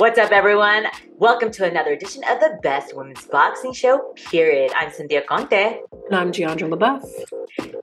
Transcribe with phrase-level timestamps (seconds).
[0.00, 0.86] What's up, everyone?
[1.18, 4.72] Welcome to another edition of the Best Women's Boxing Show, period.
[4.74, 5.80] I'm Cynthia Conte.
[6.06, 7.04] And I'm Jeandra LeBeauf.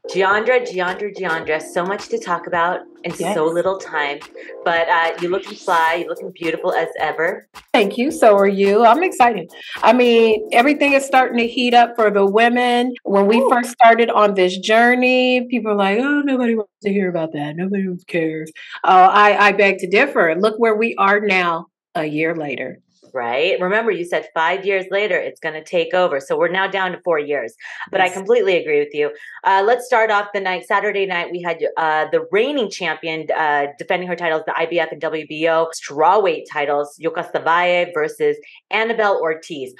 [0.09, 3.35] Jeandra, Jeandra, Giandra, so much to talk about in yes.
[3.35, 4.17] so little time.
[4.65, 7.47] But uh, you're looking fly, you're looking beautiful as ever.
[7.71, 8.09] Thank you.
[8.09, 8.83] So are you.
[8.83, 9.51] I'm excited.
[9.83, 12.95] I mean, everything is starting to heat up for the women.
[13.03, 13.47] When we Ooh.
[13.51, 17.55] first started on this journey, people are like, oh, nobody wants to hear about that.
[17.55, 18.51] Nobody cares.
[18.83, 20.33] Uh, I, I beg to differ.
[20.33, 22.79] Look where we are now a year later.
[23.13, 23.59] Right.
[23.59, 26.19] Remember, you said five years later it's going to take over.
[26.19, 27.53] So we're now down to four years.
[27.89, 28.11] But yes.
[28.11, 29.11] I completely agree with you.
[29.43, 30.67] Uh, let's start off the night.
[30.67, 35.01] Saturday night, we had uh, the reigning champion uh, defending her titles, the IBF and
[35.01, 38.37] WBO strawweight titles, Yokasta Valle versus
[38.71, 39.73] Anabel Ortiz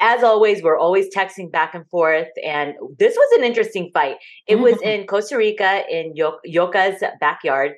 [0.00, 2.28] as always, we're always texting back and forth.
[2.42, 4.16] And this was an interesting fight.
[4.46, 7.74] It was in Costa Rica in Yoka's backyard.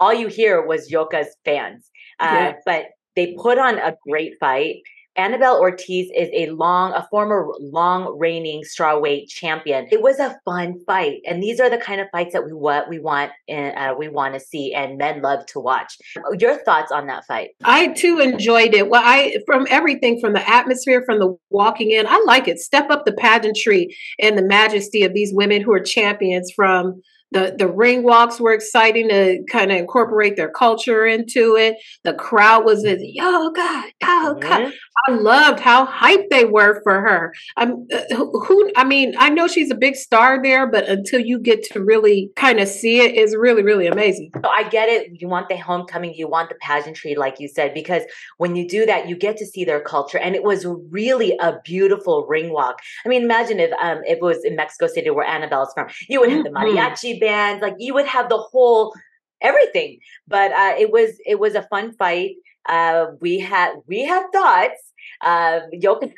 [0.00, 1.90] All you hear was Yoka's fans.
[2.18, 2.86] Uh, But
[3.18, 4.76] they put on a great fight.
[5.18, 9.88] Anabel Ortiz is a long, a former long reigning strawweight champion.
[9.90, 12.88] It was a fun fight, and these are the kind of fights that we what
[12.88, 15.98] we want and uh, we want to see, and men love to watch.
[16.38, 17.48] Your thoughts on that fight?
[17.64, 18.88] I too enjoyed it.
[18.88, 22.60] Well, I from everything from the atmosphere, from the walking in, I like it.
[22.60, 27.54] Step up the pageantry and the majesty of these women who are champions from the
[27.58, 31.76] the ring walks were exciting to kind of incorporate their culture into it.
[32.04, 34.42] The crowd was as yo God, yo God.
[34.42, 34.70] Mm-hmm.
[35.06, 37.34] I loved how hyped they were for her.
[37.56, 41.38] I'm uh, who I mean, I know she's a big star there, but until you
[41.38, 44.30] get to really kind of see it, it's really really amazing.
[44.42, 45.20] So I get it.
[45.20, 48.02] You want the homecoming, you want the pageantry, like you said, because
[48.38, 51.58] when you do that, you get to see their culture, and it was really a
[51.64, 52.80] beautiful ring walk.
[53.04, 56.20] I mean, imagine if um if it was in Mexico City where Anabel's from, you
[56.20, 56.76] would have the mm-hmm.
[56.76, 58.94] mariachi bands, like you would have the whole
[59.40, 59.98] everything.
[60.26, 62.36] But uh, it was it was a fun fight.
[62.68, 64.87] Uh, we had we had thoughts
[65.20, 66.10] uh, Yoka,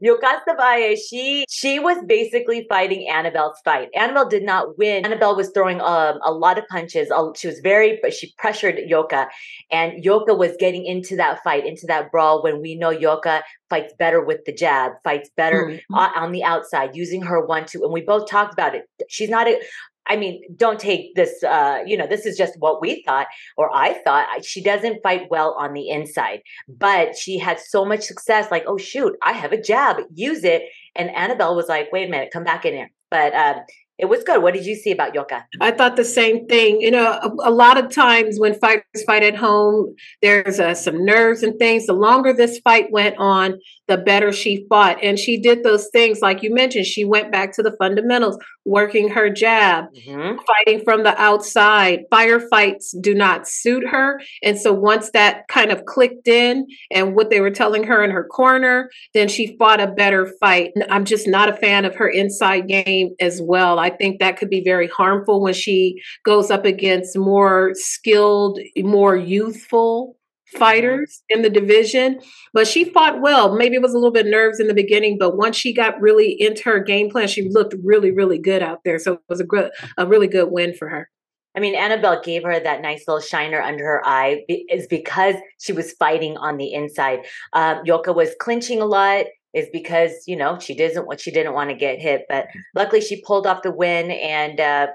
[0.00, 3.88] Yoka she she was basically fighting Anabel's fight.
[3.96, 5.04] Anabel did not win.
[5.04, 7.12] Annabelle was throwing um, a lot of punches.
[7.36, 9.28] She was very, but she pressured Yoka,
[9.70, 12.42] and Yoka was getting into that fight, into that brawl.
[12.42, 15.94] When we know Yoka fights better with the jab, fights better mm-hmm.
[15.94, 17.82] on the outside, using her one two.
[17.84, 18.84] And we both talked about it.
[19.08, 19.60] She's not a
[20.06, 23.74] I mean, don't take this, uh, you know, this is just what we thought, or
[23.74, 24.44] I thought.
[24.44, 28.50] She doesn't fight well on the inside, but she had so much success.
[28.50, 30.62] Like, oh, shoot, I have a jab, use it.
[30.96, 32.90] And Anabel was like, wait a minute, come back in here.
[33.10, 33.56] But um,
[34.00, 34.42] it was good.
[34.42, 35.44] What did you see about Yoka?
[35.60, 36.80] I thought the same thing.
[36.80, 41.04] You know, a, a lot of times when fighters fight at home, there's uh, some
[41.04, 41.86] nerves and things.
[41.86, 44.96] The longer this fight went on, the better she fought.
[45.02, 48.38] And she did those things, like you mentioned, she went back to the fundamentals,
[48.70, 50.38] working her jab, mm-hmm.
[50.46, 52.04] fighting from the outside.
[52.12, 54.20] Firefights do not suit her.
[54.44, 58.12] And so once that kind of clicked in and what they were telling her in
[58.12, 60.70] her corner, then she fought a better fight.
[60.88, 63.80] I'm just not a fan of her inside game as well.
[63.80, 69.16] I think that could be very harmful when she goes up against more skilled, more
[69.16, 70.16] youthful
[70.52, 72.20] fighters in the division,
[72.52, 73.56] but she fought well.
[73.56, 76.36] Maybe it was a little bit nerves in the beginning, but once she got really
[76.40, 78.98] into her game plan, she looked really, really good out there.
[78.98, 81.08] So it was a good, a really good win for her.
[81.56, 85.72] I mean, Anabel gave her that nice little shiner under her eye is because she
[85.72, 87.20] was fighting on the inside.
[87.52, 91.54] Um, Yoka was clinching a lot is because you know she doesn't what she didn't
[91.54, 94.86] want to get hit, but luckily she pulled off the win and uh,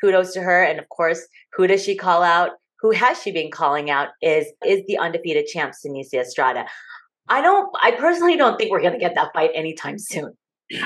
[0.00, 0.62] kudos to her.
[0.62, 2.50] And of course, who does she call out?
[2.82, 6.66] Who has she been calling out is is the undefeated champ Seniesa Estrada.
[7.28, 10.36] I don't I personally don't think we're going to get that fight anytime soon.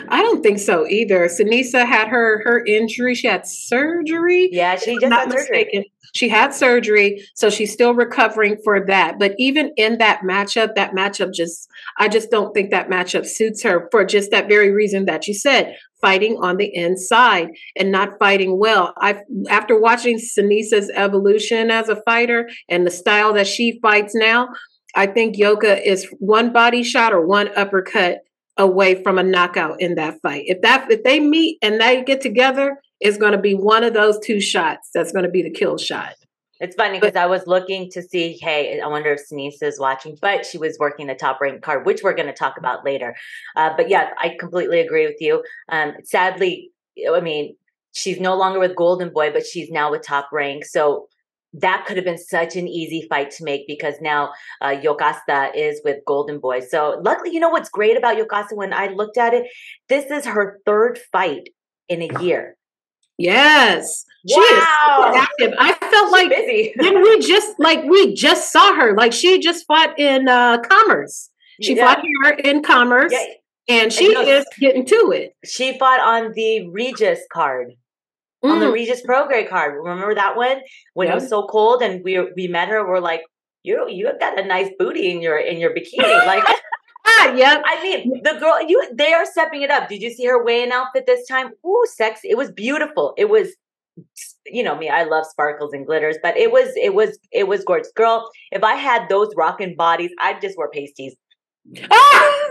[0.09, 1.27] I don't think so either.
[1.27, 3.15] Seniesa had her her injury.
[3.15, 4.49] She had surgery.
[4.53, 5.83] Yeah, she just not mistaken.
[5.83, 5.93] Surgery.
[6.15, 9.19] She had surgery, so she's still recovering for that.
[9.19, 11.69] But even in that matchup, that matchup just
[11.99, 15.35] I just don't think that matchup suits her for just that very reason that you
[15.35, 18.95] said, fighting on the inside and not fighting well.
[18.99, 24.49] I after watching Seniesa's evolution as a fighter and the style that she fights now,
[24.95, 28.19] I think Yoka is one body shot or one uppercut
[28.57, 30.45] away from a knockout in that fight.
[30.47, 33.93] If that if they meet and they get together, it's going to be one of
[33.93, 36.15] those two shots that's going to be the kill shot.
[36.61, 40.17] It's funny because I was looking to see, hey, I wonder if Seniesa is watching,
[40.21, 43.15] but she was working the top rank card, which we're going to talk about later.
[43.57, 45.45] Uh, but yeah, I completely agree with you.
[45.69, 46.71] Um, sadly,
[47.13, 47.57] I mean,
[47.93, 50.65] she's no longer with Golden Boy, but she's now with top rank.
[50.65, 51.09] So
[51.53, 55.81] that could have been such an easy fight to make because now uh, Yokasta is
[55.85, 56.61] with Golden Boy.
[56.61, 59.47] So luckily, you know what's great about Yokasta when I looked at it?
[59.89, 61.49] This is her third fight
[61.89, 62.56] in a year.
[63.19, 64.05] Yes.
[64.29, 64.35] Wow.
[64.35, 65.55] She is active.
[65.59, 66.75] I felt She's like busy.
[66.79, 68.95] we just like we just saw her?
[68.95, 71.31] Like she just fought in uh commerce.
[71.63, 71.95] She Yeah.
[71.95, 73.27] fought here in commerce Yeah.
[73.69, 75.35] and she you know- is getting to it.
[75.45, 77.73] She fought on the Regis card.
[78.43, 78.75] on the Mm.
[78.75, 79.75] Regis Prograis card.
[79.83, 80.61] Remember that one
[80.93, 82.87] when it was so cold and we we met her.
[82.87, 83.23] We're like,
[83.65, 86.27] you you have got a nice booty in your in your bikini.
[86.27, 86.45] Like
[87.07, 87.63] ah, yep.
[87.65, 89.89] I mean, the girl you they are stepping it up.
[89.89, 91.53] Did you see her weigh-in outfit this time?
[91.65, 92.29] Ooh, sexy!
[92.29, 93.15] It was beautiful.
[93.17, 93.49] It was.
[94.45, 97.65] You know me, I love sparkles and glitters, but it was it was it was
[97.65, 97.91] gorgeous.
[97.93, 101.17] Girl, if I had those rocking bodies, I'd just wear pasties.
[101.91, 102.49] Ah!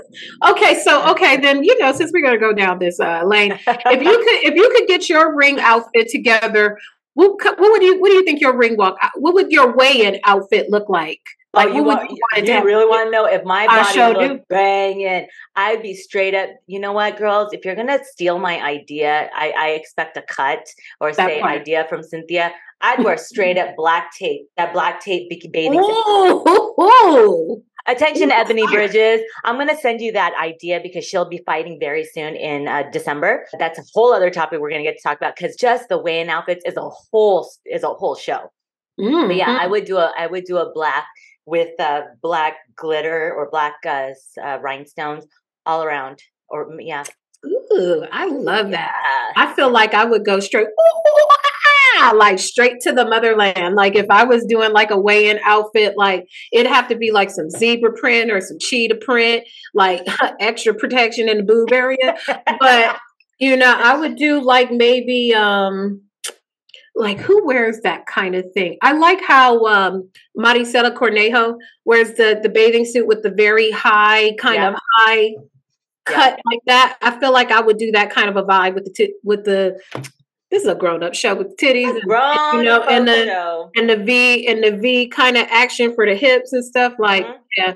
[0.48, 4.02] Okay, so okay, then you know, since we're gonna go down this uh, lane, if
[4.02, 6.80] you could, if you could get your ring outfit together,
[7.14, 10.20] what, what would you, what do you think your ring walk, what would your weigh-in
[10.26, 11.22] outfit look like?
[11.56, 12.64] Like, oh, you, would want, you want to have?
[12.66, 14.56] really want to know if my body sure looked do.
[14.56, 15.28] banging?
[15.56, 16.50] I'd be straight up.
[16.68, 17.54] You know what, girls?
[17.54, 20.66] If you're gonna steal my idea, I, I expect a cut
[21.00, 21.54] or That say part.
[21.62, 22.52] idea from Cynthia.
[22.82, 24.48] I'd wear straight up black tape.
[24.58, 25.80] That black tape bathing.
[25.80, 28.68] Ooh, Attention, Ebanie.
[28.72, 29.22] Bridges.
[29.44, 32.84] I'm going to send you that idea because she'll be fighting very soon in uh,
[32.92, 33.46] December.
[33.60, 35.98] That's a whole other topic we're going to get to talk about because just the
[36.00, 38.52] weigh-in outfits is a whole is a whole show.
[39.00, 39.28] Mhm.
[39.28, 41.06] But yeah, I would do a I would do a black
[41.46, 44.10] with uh, black glitter or black uh,
[44.44, 45.26] uh, rhinestones
[45.66, 46.22] all around.
[46.50, 47.04] Or mm, yeah,
[47.46, 49.34] Ooh, I love that.
[49.36, 51.28] I feel like I would go straight, ooh,
[51.98, 53.76] ah, like straight to the motherland.
[53.76, 57.30] Like if I was doing like a weigh-in outfit, like it'd have to be like
[57.30, 59.44] some zebra print or some cheetah print,
[59.74, 60.06] like
[60.40, 62.18] extra protection in the boob area.
[62.60, 62.98] But
[63.40, 66.02] you know, I would do like maybe um
[66.96, 68.78] like who wears that kind of thing?
[68.82, 74.34] I like how um Maricela Cornejo wears the the bathing suit with the very high
[74.40, 74.70] kind Yeah.
[74.70, 75.34] of high
[76.06, 76.98] cut like that.
[77.02, 79.44] I feel like I would do that kind of a vibe with the tit with
[79.46, 79.80] the
[80.52, 83.72] this is a grown up show with titties and, Grown you know, and the- photo.
[83.76, 86.94] and the V and the V kind of action for the hips and stuff.
[87.00, 87.36] Like, Mhm.
[87.58, 87.74] yeah,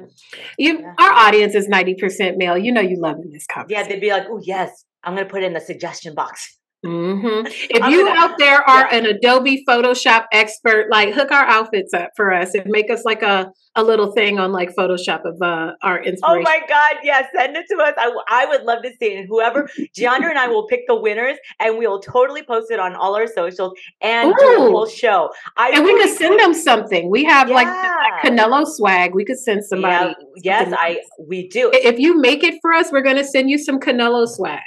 [0.60, 0.94] you Yeah.
[1.00, 2.58] our audience is ninety percent male.
[2.58, 3.84] You know, you loving this conversation.
[3.86, 6.59] Yeah, they'd be like, "Oh yes, I'm going to put it in the suggestion box."
[6.86, 8.96] Hmm If I'm you gonna- out there are yeah.
[8.98, 13.22] an Adobe Photoshop expert, like hook our outfits up for us and make us like
[13.22, 16.22] a a little thing on like Photoshop of uh, our inspiration.
[16.24, 17.94] Oh my God, yeah, send it to us.
[17.98, 19.20] I, I would love to see it.
[19.20, 22.80] And whoever, Gianna and I will pick the winners and we will totally post it
[22.80, 25.30] on all our socials and a whole show.
[25.56, 27.10] I and we could send them something.
[27.10, 28.22] We have like Yeah.
[28.24, 29.14] Canelo swag.
[29.14, 30.16] We could send somebody.
[30.38, 31.70] Yeah, yes, I we do.
[31.74, 34.62] If you make it for us, we're gonna send you some Canelo swag.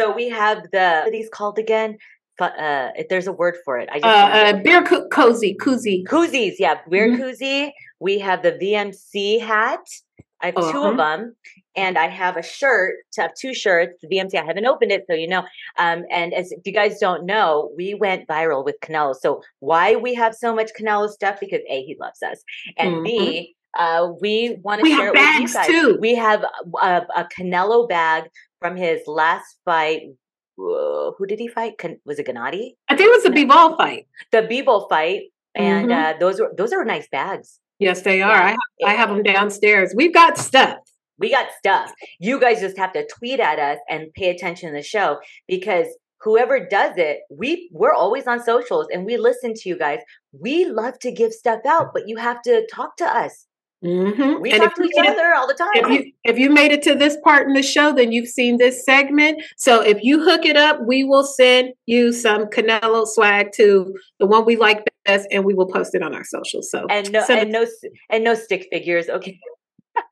[0.00, 1.98] So we have the what these called again?
[2.38, 3.88] But uh, if there's a word for it.
[3.92, 6.04] I just Uh, uh beer co- cozy, koozie.
[6.04, 6.54] koozies.
[6.58, 7.18] Yeah, beer Mhm.
[7.20, 7.72] koozie.
[8.00, 9.84] We have the VMC hat.
[10.42, 10.88] I have two Uh-huh.
[10.92, 11.36] of them,
[11.76, 12.94] and I have a shirt.
[13.12, 13.92] To have two shirts.
[14.00, 14.38] The VMC.
[14.38, 15.44] I haven't opened it, so you know.
[15.76, 19.14] Um, and as if you guys don't know, we went viral with Canelo.
[19.14, 21.36] So why we have so much Canelo stuff?
[21.44, 22.38] Because a he loves us,
[22.78, 25.66] and b uh, we want to We share have it with you bags, guys.
[25.66, 25.98] too.
[26.00, 26.42] We have
[26.90, 28.22] a, a Canelo bag
[28.60, 30.02] from his last fight.
[30.58, 31.74] Uh, who did he fight?
[32.04, 32.72] Was it Gennady?
[32.88, 34.06] I think it was a Bivol fight.
[34.30, 35.22] The Bivol fight,
[35.54, 36.14] and Mhm.
[36.14, 37.60] uh, those were those are nice bags.
[37.78, 38.34] Yes, they are.
[38.36, 38.44] Yeah.
[38.44, 39.94] I have, I have them downstairs.
[39.96, 40.78] We've got stuff.
[41.18, 41.90] We got stuff.
[42.18, 45.18] You guys just have to tweet at us and pay attention to the show
[45.48, 45.86] because
[46.20, 50.00] whoever does it, we we're always on socials and we listen to you guys.
[50.38, 53.46] We love to give stuff out, but you have to talk to us.
[53.84, 54.42] Mm-hmm.
[54.42, 55.68] We and talk if to you, each other all the time.
[55.74, 58.58] if you if you made it to this part in the show, then you've seen
[58.58, 59.42] this segment.
[59.56, 64.26] So if you hook it up, we will send you some Canelo swag to the
[64.26, 66.70] one we like best, and we will post it on our socials.
[66.70, 67.66] So and no and no
[68.10, 69.08] and no stick figures.
[69.08, 69.38] Okay.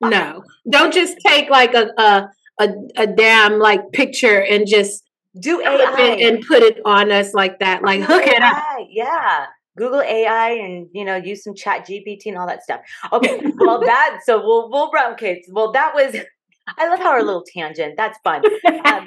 [0.01, 2.29] no, don't just take like a a
[2.61, 5.05] a, a damn like picture and just
[5.39, 7.83] Do AI it and put it on us like that.
[7.83, 8.65] Like hook it up.
[8.89, 9.47] Yeah.
[9.79, 12.81] Google AI and you know use some chat GPT and all that stuff.
[13.13, 15.43] Okay, well that so we'll we'll run okay.
[15.51, 16.17] Well that was
[16.79, 17.95] I love how our little tangent.
[17.97, 18.43] That's fun.
[18.85, 19.07] Um,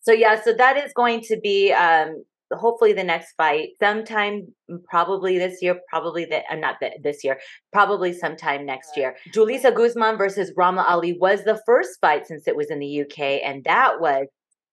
[0.00, 4.82] so yeah, so that is going to be um hopefully the next fight sometime mm,
[4.84, 7.38] probably this year, probably the uh, not the, this year,
[7.72, 9.16] probably sometime next year.
[9.34, 13.40] Julissa Guzman versus Ramla Ali was the first fight since it was in the UK,
[13.44, 14.26] and that was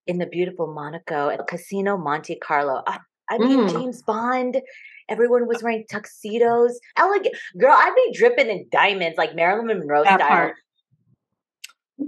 [0.08, 2.82] in the beautiful Monaco at Casino Monte Carlo.
[2.88, 3.72] Ah, I mean, Mm.
[3.72, 4.62] James Bond.
[5.10, 6.80] Everyone was wearing tuxedos.
[6.98, 10.28] Elegant girl, I'd be dripping in diamonds like Marilyn Monroe That style.
[10.30, 10.56] part.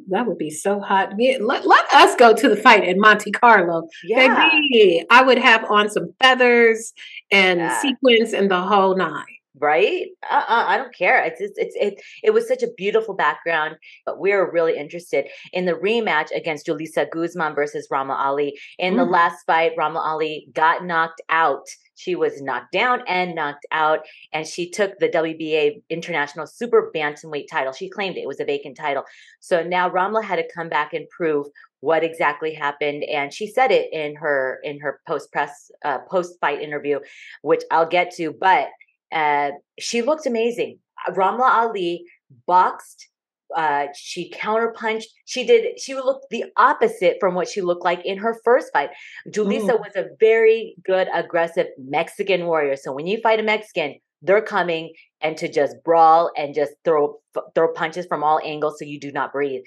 [0.09, 1.13] That would be so hot.
[1.17, 3.87] Yeah, let, let us go to the fight in Monte Carlo.
[4.03, 4.49] Yeah.
[4.51, 6.93] Baby, I would have on some feathers
[7.31, 7.79] and Yeah.
[7.81, 9.25] sequins and the whole nine.
[9.59, 10.07] Right?
[10.29, 11.23] Uh-uh, I don't care.
[11.23, 13.75] It's, it's it's it it was such a beautiful background,
[14.05, 18.57] but we are really interested in the rematch against Julissa Guzman versus Ramla Ali.
[18.77, 18.97] In mm.
[18.97, 21.67] the last fight, Ramla Ali got knocked out.
[21.95, 23.99] She was knocked down and knocked out,
[24.31, 27.73] and she took the WBA International Super Bantamweight title.
[27.73, 29.03] She claimed it, it was a vacant title.
[29.41, 31.47] So now Ramla had to come back and prove
[31.81, 36.37] what exactly happened and she said it in her in her post press uh, post
[36.41, 36.99] fight interview
[37.41, 38.67] which i'll get to but
[39.11, 40.79] uh, she looked amazing.
[41.09, 42.03] Ramla Ali
[42.45, 43.07] boxed.
[43.55, 45.05] Uh, she counterpunched.
[45.25, 45.79] She did.
[45.79, 48.91] She looked the opposite from what she looked like in her first fight.
[49.29, 49.79] Julissa mm.
[49.79, 52.75] was a very good, aggressive Mexican warrior.
[52.75, 57.17] So when you fight a Mexican, they're coming and to just brawl and just throw
[57.55, 59.61] throw punches from all angles so you do not breathe.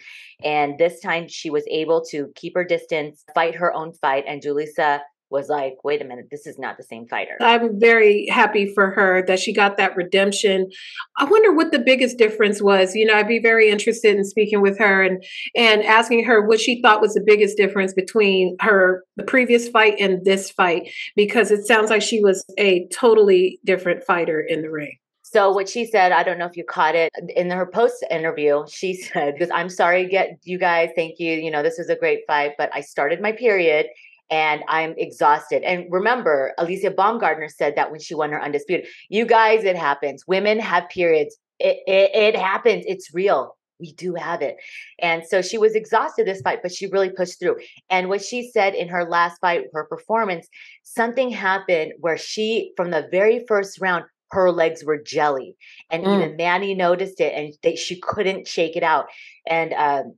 [0.45, 4.43] And this time she was able to keep her distance, fight her own fight, and
[4.43, 5.01] Julissa
[5.33, 7.37] was like, wait a minute, this is not the same fighter.
[7.41, 10.71] I'm very happy for her that she got that redemption.
[11.17, 12.95] I wonder what the biggest difference was.
[12.95, 15.25] You know, I'd be very interested in speaking with her and
[15.57, 19.95] and asking her what she thought was the biggest difference between her the previous fight
[19.99, 24.71] and this fight because it sounds like she was a totally different fighter in the
[24.71, 24.99] ring.
[25.23, 28.65] So what she said, I don't know if you caught it in her post interview.
[28.69, 30.91] She said, "Because I'm sorry, get you guys.
[30.95, 31.33] Thank you.
[31.33, 33.87] You know, this was a great fight, but I started my period
[34.31, 35.63] and I'm exhausted.
[35.63, 38.87] And remember, Alicia Baumgardner said that when she won her undisputed.
[39.09, 40.27] You guys, it happens.
[40.27, 41.37] Women have periods.
[41.59, 42.85] It, it, it happens.
[42.87, 43.57] It's real.
[43.79, 44.57] We do have it.
[45.01, 47.57] And so she was exhausted this fight, but she really pushed through.
[47.91, 50.47] And what she said in her last fight, her performance,
[50.85, 55.57] something happened where she, from the very first round, her legs were jelly.
[55.91, 56.17] And mm.
[56.17, 59.07] even Manny noticed it and they, she couldn't shake it out.
[59.47, 60.15] And um,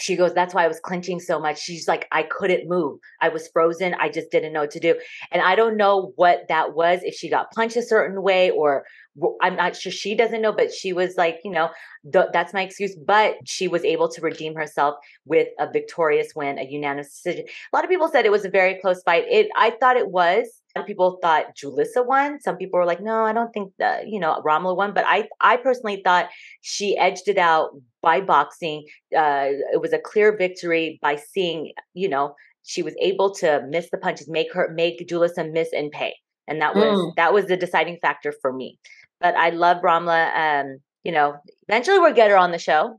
[0.00, 1.60] she goes, That's why I was clenching so much.
[1.60, 2.98] She's like, I couldn't move.
[3.20, 3.94] I was frozen.
[4.00, 4.98] I just didn't know what to do.
[5.30, 8.84] And I don't know what that was, if she got punched a certain way or
[9.40, 11.70] I'm not sure she doesn't know, but she was like, you know,
[12.12, 12.94] th- that's my excuse.
[12.96, 17.44] But she was able to redeem herself with a victorious win, a unanimous decision.
[17.72, 19.24] A lot of people said it was a very close fight.
[19.28, 20.46] It, I thought it was.
[20.76, 22.40] Of people thought Julissa won.
[22.40, 24.94] Some people were like, no, I don't think that, you know, Ramla won.
[24.94, 26.28] But I, I personally thought
[26.60, 27.70] she edged it out
[28.02, 28.84] by boxing.
[29.16, 33.88] Uh, it was a clear victory by seeing, you know, she was able to miss
[33.90, 36.14] the punches, make her, make Julissa miss and pay.
[36.46, 37.14] And that was, mm.
[37.16, 38.78] that was the deciding factor for me
[39.20, 40.34] but I love Ramla.
[40.34, 41.36] Um, you know,
[41.68, 42.98] eventually we'll get her on the show.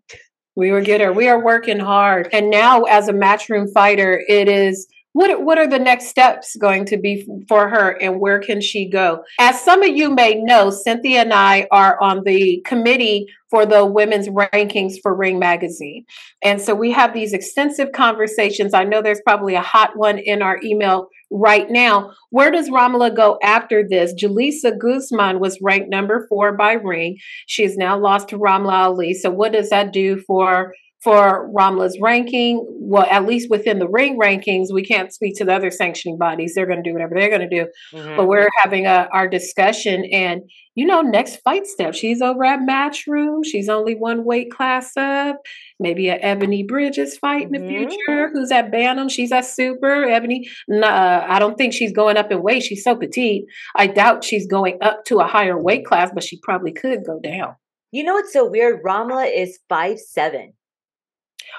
[0.56, 1.12] We will get her.
[1.12, 2.30] We are working hard.
[2.32, 6.86] And now as a matchroom fighter, it is what what are the next steps going
[6.86, 9.24] to be for her and where can she go?
[9.40, 13.86] As some of you may know cynthia and i are on the committee for the
[13.86, 16.06] women's rankings for ring magazine.
[16.42, 18.74] And so we have these extensive conversations.
[18.74, 22.12] I know there's probably a hot one in our email right now.
[22.30, 24.14] Where does ramla go after this?
[24.14, 27.18] Julissa guzman was ranked number four by ring.
[27.48, 29.14] She has now lost to ramla ali.
[29.14, 32.66] So what does that do for for Ramla's ranking.
[32.80, 36.54] Well, at least within the ring rankings, we can't speak to the other sanctioning bodies.
[36.54, 37.68] They're going to do whatever they're going to do.
[37.94, 38.18] Mm-hmm.
[38.18, 40.44] But we're having a, our discussion, and
[40.76, 41.94] you know, next fight step.
[41.94, 43.42] She's over at Matchroom.
[43.44, 45.38] She's only one weight class up.
[45.80, 47.90] Maybe a Ebanie Bridges fight in the mm-hmm.
[47.90, 48.30] future.
[48.32, 49.10] Who's at Bantam?
[49.10, 50.06] She's at Super.
[50.06, 52.64] Ebanie, Uh, I don't think she's going up in weight.
[52.64, 53.46] She's so petite.
[53.76, 57.20] I doubt she's going up to a higher weight class, but she probably could go
[57.20, 57.56] down.
[57.92, 58.82] You know what's so weird?
[58.84, 60.54] Ramla is five seven.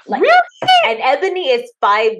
[0.07, 0.41] Like, really?
[0.85, 2.17] And Ebanie is five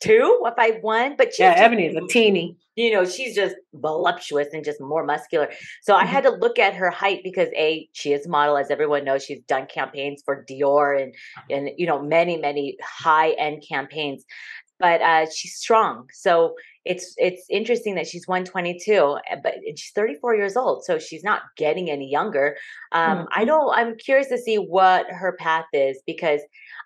[0.00, 2.56] two or five one, but yeah, Ebanie is a teeny.
[2.76, 5.50] You know, she's just voluptuous and just more muscular.
[5.82, 6.06] So mm-hmm.
[6.06, 9.04] I had to look at her height because a she is a model, as everyone
[9.04, 9.24] knows.
[9.24, 11.14] She's done campaigns for Dior and
[11.50, 14.24] and you know many many high end campaigns,
[14.78, 16.08] but uh, she's strong.
[16.12, 16.54] So
[16.84, 21.42] it's it's interesting that she's 122 eh, but she's 34 years old so she's not
[21.56, 22.56] getting any younger
[22.92, 23.24] um, mm-hmm.
[23.32, 26.40] i don't i'm curious to see what her path is because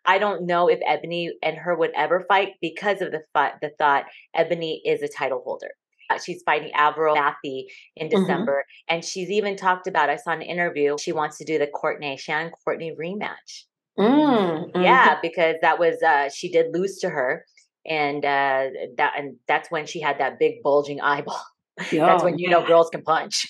[0.06, 3.70] I don't know if Ebanie and her would ever fight because of the th- the
[3.78, 4.04] thought
[4.36, 5.70] Ebanie is a title holder.
[6.10, 7.64] Uh, she's fighting Avril Mathie
[7.96, 8.20] in mm-hmm.
[8.20, 8.94] December, mm-hmm.
[8.94, 10.10] and she's even talked about.
[10.10, 10.96] I saw an interview.
[11.00, 13.64] She wants to do the Courtenay Shannon Courtenay rematch.
[13.98, 14.82] Mm-hmm.
[14.82, 17.44] Yeah, because that was uh, she did lose to her,
[17.86, 18.68] and uh,
[18.98, 21.42] that and that's when she had that big bulging eyeball.
[21.76, 23.48] That's when you know girls can punch.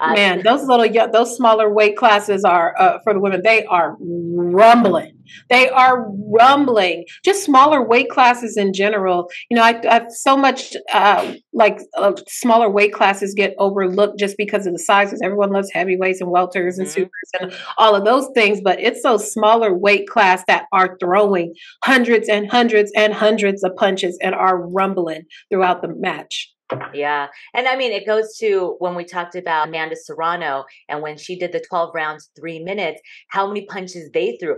[0.00, 3.42] Uh, Man, those little those smaller weight classes are uh, for the women.
[3.44, 5.12] They are rumbling.
[5.50, 7.04] They are rumbling.
[7.24, 9.28] Just smaller weight classes in general.
[9.50, 14.36] You know, I, I so much uh, like uh, smaller weight classes get overlooked just
[14.38, 15.20] because of the sizes.
[15.22, 16.94] Everyone loves heavyweights and welters and mm-hmm.
[16.94, 21.54] supers and all of those things, but it's those smaller weight class that are throwing
[21.84, 26.52] hundreds and hundreds and hundreds of punches and are rumbling throughout the match.
[26.92, 27.28] Yeah.
[27.54, 31.38] And I mean, it goes to when we talked about Amanda Serrano and when she
[31.38, 34.56] did the 12 rounds, three minutes, how many punches they threw.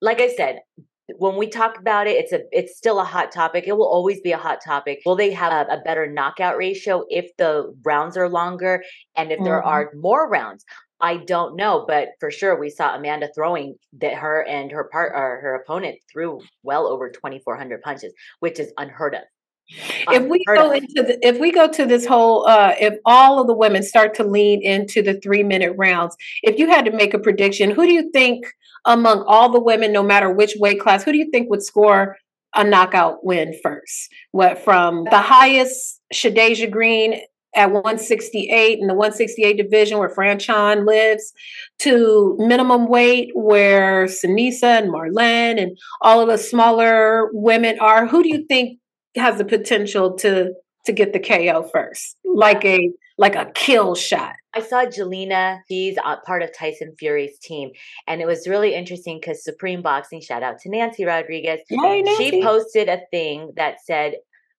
[0.00, 0.60] Like I said,
[1.18, 3.64] when we talk about it, it's a it's still a hot topic.
[3.66, 5.00] It will always be a hot topic.
[5.04, 8.82] Will they have a, a better knockout ratio if the rounds are longer
[9.14, 9.44] and if mm-hmm.
[9.44, 10.64] there are more rounds?
[11.00, 15.12] I don't know, but for sure we saw Amanda throwing that her and her part
[15.14, 19.22] or her opponent threw well over 2400 punches, which is unheard of.
[19.68, 23.46] If we go into the, if we go to this whole uh if all of
[23.46, 27.14] the women start to lean into the 3 minute rounds, if you had to make
[27.14, 28.46] a prediction, who do you think
[28.84, 32.16] among all the women no matter which weight class, who do you think would score
[32.54, 34.10] a knockout win first?
[34.32, 37.20] What from the highest Shadasia Green
[37.56, 41.32] at 168 in the 168 division where Franchon lives
[41.80, 48.06] to minimum weight where Seniesa and Marlen and all of the smaller women are.
[48.06, 48.78] Who do you think
[49.16, 50.52] has the potential to
[50.86, 52.16] to get the KO first?
[52.24, 54.34] Like a like a kill shot.
[54.54, 55.60] I saw Jelena.
[55.68, 57.70] She's part of Tyson Fury's team.
[58.06, 61.60] And it was really interesting because Supreme Boxing, shout out to Nancy Rodriguez.
[61.70, 62.30] Yay, Nancy.
[62.30, 64.14] She posted a thing that said,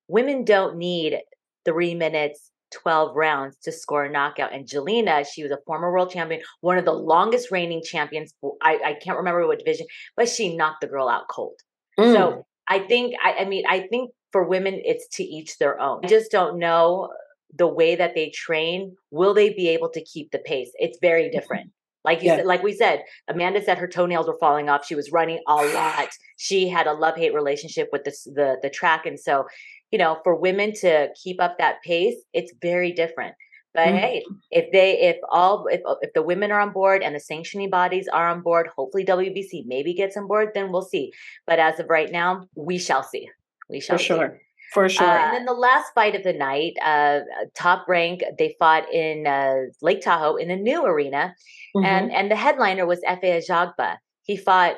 [0.07, 1.19] Women don't need
[1.65, 4.53] three minutes 12 rounds to score a knockout.
[4.53, 8.33] And Jelena, she was a former world champion, one of the longest reigning champions.
[8.61, 11.55] I, I can't remember what division, but she knocked the girl out cold.
[11.99, 12.13] Mm.
[12.13, 16.01] So I think, I, I mean, I think for women, it's to each their own.
[16.03, 17.09] I just don't know
[17.57, 18.93] the way that they train.
[19.11, 20.71] Will they be able to keep the pace?
[20.75, 21.39] It's very mm-hmm.
[21.39, 21.71] different.
[22.03, 22.35] Like you yeah.
[22.35, 24.85] said, like we said, Amanda said her toenails were falling off.
[24.85, 26.09] She was running a lot.
[26.35, 29.45] She had a love hate relationship with this the the track, and so
[29.89, 33.35] you know, for women to keep up that pace, it's very different.
[33.73, 33.97] But mm-hmm.
[33.97, 37.69] hey, if they, if all, if if the women are on board and the sanctioning
[37.69, 41.13] bodies are on board, hopefully WBC maybe gets on board, then we'll see.
[41.47, 43.29] But as of right now, we shall see.
[43.69, 44.07] We shall for see.
[44.07, 44.39] sure.
[44.73, 45.07] For sure.
[45.07, 47.19] Uh, and then the last fight of the night, uh,
[47.57, 51.33] top rank, they fought in uh, Lake Tahoe in a new arena,
[51.75, 51.85] mm-hmm.
[51.85, 53.97] and and the headliner was Efe Ajagba.
[54.23, 54.75] He fought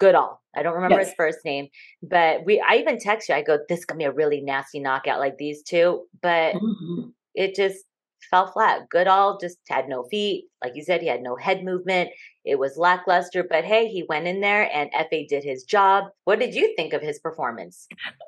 [0.00, 0.40] Goodall.
[0.56, 1.08] I don't remember yes.
[1.08, 1.68] his first name,
[2.02, 2.60] but we.
[2.68, 3.34] I even text you.
[3.34, 7.10] I go, "This gonna be a really nasty knockout like these two, but mm-hmm.
[7.34, 7.84] it just
[8.30, 8.88] fell flat.
[8.90, 11.00] Goodall just had no feet, like you said.
[11.00, 12.10] He had no head movement.
[12.44, 13.44] It was lackluster.
[13.48, 16.04] But hey, he went in there and Efe did his job.
[16.24, 17.86] What did you think of his performance?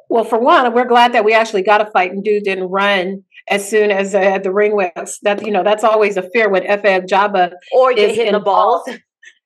[0.08, 3.24] Well, for one, we're glad that we actually got a fight and dude didn't run
[3.48, 5.18] as soon as uh, the ring was.
[5.22, 8.40] That you know, that's always a fear with Efe Ajagba or get hit in the
[8.40, 8.88] balls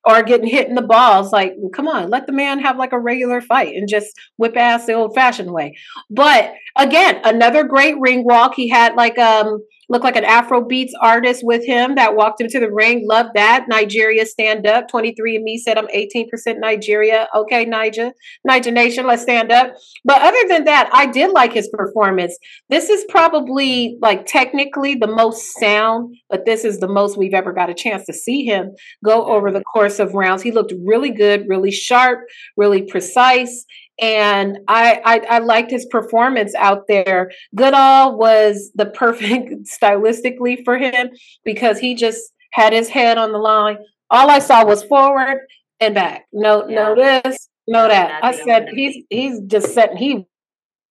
[0.05, 1.31] or getting hit in the balls.
[1.31, 4.85] Like, come on, let the man have like a regular fight and just whip ass
[4.85, 5.77] the old fashioned way.
[6.09, 8.55] But again, another great ring walk.
[8.55, 9.59] He had like um
[9.89, 13.05] looked like an Afro beats artist with him that walked into the ring.
[13.07, 13.65] Love that.
[13.67, 14.87] Nigeria stand up.
[14.87, 16.27] 23 and me said I'm 18%
[16.59, 17.27] Nigeria.
[17.35, 18.11] Okay, Niger.
[18.45, 19.75] Niger Nation, let's stand up.
[20.05, 22.37] But other than that, I did like his performance.
[22.69, 27.51] This is probably like technically the most sound, but this is the most we've ever
[27.51, 28.71] got a chance to see him
[29.03, 30.43] go over the course of rounds.
[30.43, 32.19] He looked really good, really sharp,
[32.55, 33.65] really precise
[34.01, 37.31] and I, I, I liked his performance out there.
[37.55, 41.09] Goodall was the perfect stylistically for him
[41.43, 43.77] because he just had his head on the line.
[44.09, 45.39] All I saw was forward
[45.79, 46.25] and back.
[46.33, 46.75] No, yeah.
[46.75, 48.23] no this, no that.
[48.23, 49.97] I said he's he's just setting.
[49.97, 50.25] He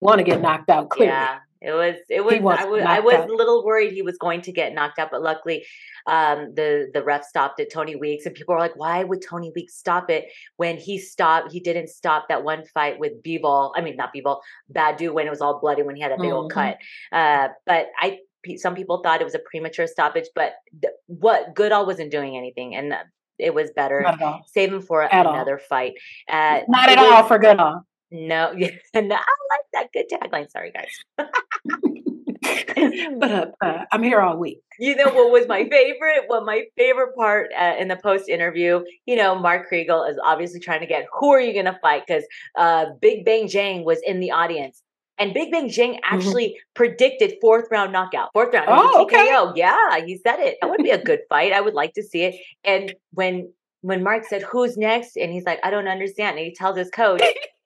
[0.00, 0.90] want to get knocked out.
[0.90, 1.12] Clearly.
[1.12, 1.38] Yeah.
[1.60, 4.52] It was it was I was I was a little worried he was going to
[4.52, 5.64] get knocked out, but luckily
[6.06, 9.50] um, the the ref stopped it, Tony Weeks, and people were like, why would Tony
[9.54, 11.50] Weeks stop it when he stopped?
[11.50, 13.72] He didn't stop that one fight with Bivol.
[13.74, 14.40] I mean, not Bivol,
[14.72, 16.34] Badou when it was all bloody when he had a big mm-hmm.
[16.34, 16.78] old cut.
[17.10, 18.18] Uh, but I
[18.56, 22.74] some people thought it was a premature stoppage, but th- what Goodall wasn't doing anything,
[22.74, 22.94] and
[23.38, 24.04] it was better.
[24.46, 25.66] Save him for at another all.
[25.68, 25.94] fight.
[26.28, 27.82] Uh, not at was, all for Goodall.
[28.10, 30.50] No, yeah, no, I like that good tagline.
[30.50, 30.88] Sorry, guys.
[33.18, 34.60] but uh, uh, I'm here all week.
[34.78, 36.24] You know what was my favorite?
[36.26, 38.82] What my favorite part uh, in the post interview?
[39.06, 42.04] You know, Mark Kriegel is obviously trying to get who are you going to fight
[42.06, 42.24] because
[42.56, 44.82] uh, Big Bang Jang was in the audience.
[45.20, 46.14] And Big Bang Jang mm-hmm.
[46.14, 46.74] actually mm-hmm.
[46.74, 48.30] predicted fourth round knockout.
[48.32, 48.68] Fourth round.
[48.68, 49.26] Oh, okay.
[49.56, 50.58] Yeah, he said it.
[50.60, 51.52] That would be a good fight.
[51.52, 52.36] I would like to see it.
[52.64, 56.54] And when when Mark said, "Who's next?" and he's like, "I don't understand," and he
[56.54, 57.22] tells his coach,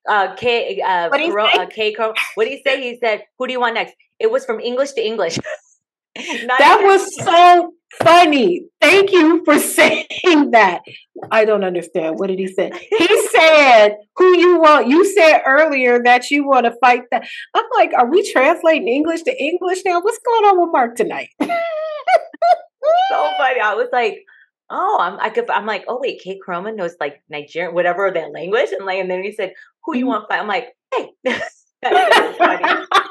[0.09, 1.95] uh, K, uh, what Coro, uh, K,
[2.35, 2.83] what did he say?
[2.83, 5.39] He said, "Who do you want next?" It was from English to English.
[6.15, 8.67] that was so funny.
[8.81, 10.83] Thank you for saying that.
[11.31, 12.19] I don't understand.
[12.19, 12.73] What did he say?
[12.99, 17.27] He said, "Who you want?" You said earlier that you want to fight that.
[17.55, 20.01] I'm like, are we translating English to English now?
[20.01, 21.31] What's going on with Mark tonight?
[21.41, 21.49] so
[23.39, 23.61] funny.
[23.61, 24.25] I was like,
[24.73, 28.31] oh, I'm I could I'm like, oh wait, Kay Koroma knows like Nigerian, whatever their
[28.31, 29.53] language, and like, and then he said,
[29.85, 30.09] who you mm-hmm.
[30.09, 30.41] want to fight?
[30.41, 31.11] I'm like, hey.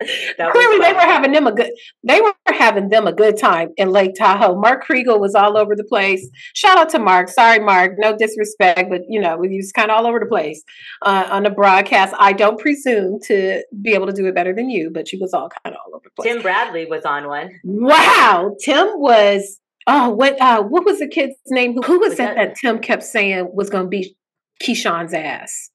[0.00, 1.72] Clearly, they were having them a good.
[2.04, 4.54] They were having them a good time in Lake Tahoe.
[4.54, 6.28] Mark Kriegel was all over the place.
[6.54, 7.28] Shout out to Mark.
[7.28, 7.94] Sorry, Mark.
[7.98, 10.62] No disrespect, but you know, he was kind of all over the place
[11.02, 12.14] uh, on the broadcast.
[12.16, 15.34] I don't presume to be able to do it better than you, but she was
[15.34, 16.32] all kind of all over the place.
[16.32, 17.50] Tim Bradley was on one.
[17.64, 19.60] Wow, Tim was.
[19.90, 20.38] Oh, what?
[20.38, 21.72] Uh, what was the kid's name?
[21.72, 24.14] Who, who was, that, that Tim kept saying was going to be
[24.62, 25.70] Keyshawn's ass?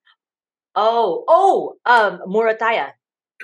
[0.76, 2.92] Oh, oh, um, Muratalla.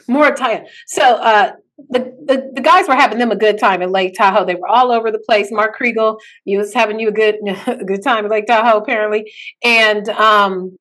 [0.08, 0.68] Muratalla.
[0.86, 1.54] So uh,
[1.90, 4.46] the, the, the guys were having them a good time in Lake Tahoe.
[4.46, 5.52] They were all over the place.
[5.52, 7.36] Mark Kriegel, he was having you a good
[7.68, 9.32] a good time in Lake Tahoe apparently,
[9.64, 10.78] and um,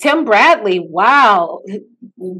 [0.00, 1.60] Tim Bradley, wow,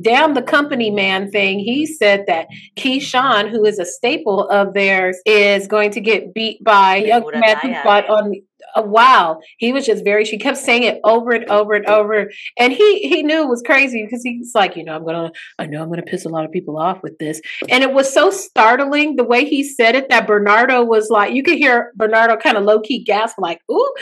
[0.01, 1.59] damn the company man thing.
[1.59, 6.63] He said that Keyshawn, who is a staple of theirs, is going to get beat
[6.63, 8.35] by young man who fought on.
[8.77, 10.25] Uh, wow, he was just very.
[10.25, 13.63] She kept saying it over and over and over, and he he knew it was
[13.63, 16.45] crazy because he's like, you know, I'm gonna, I know I'm gonna piss a lot
[16.45, 20.11] of people off with this, and it was so startling the way he said it
[20.11, 23.95] that Bernardo was like, you could hear Bernardo kind of low key gasp, like, ooh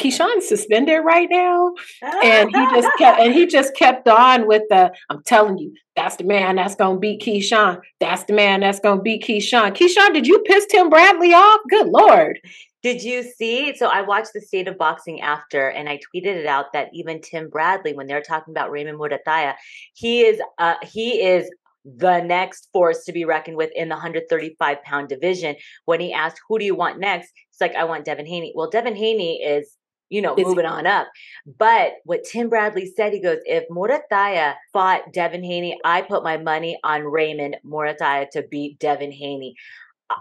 [0.00, 1.74] Keyshawn's suspended right now.
[2.22, 6.16] And he just kept and he just kept on with the I'm telling you, that's
[6.16, 7.80] the man that's gonna beat Keyshawn.
[8.00, 9.76] That's the man that's gonna beat Keyshawn.
[9.76, 11.60] Keyshawn, did you piss Tim Bradley off?
[11.68, 12.40] Good lord.
[12.82, 13.74] Did you see?
[13.76, 17.22] So I watched the state of boxing after, and I tweeted it out that even
[17.22, 19.54] Tim Bradley, when they're talking about Raymond Muratalla,
[19.94, 21.48] he is uh, he is
[21.86, 25.56] the next force to be reckoned with in the 135 pound division.
[25.86, 28.68] When he asked, "Who do you want next?" It's like, "I want Devin Haney." Well,
[28.68, 29.74] Devin Haney is
[30.14, 31.08] you know, it's, moving on up.
[31.58, 36.36] But what Tim Bradley said, he goes, if Muratalla fought Devin Haney, I put my
[36.36, 39.56] money on Raymond Muratalla to beat Devin Haney.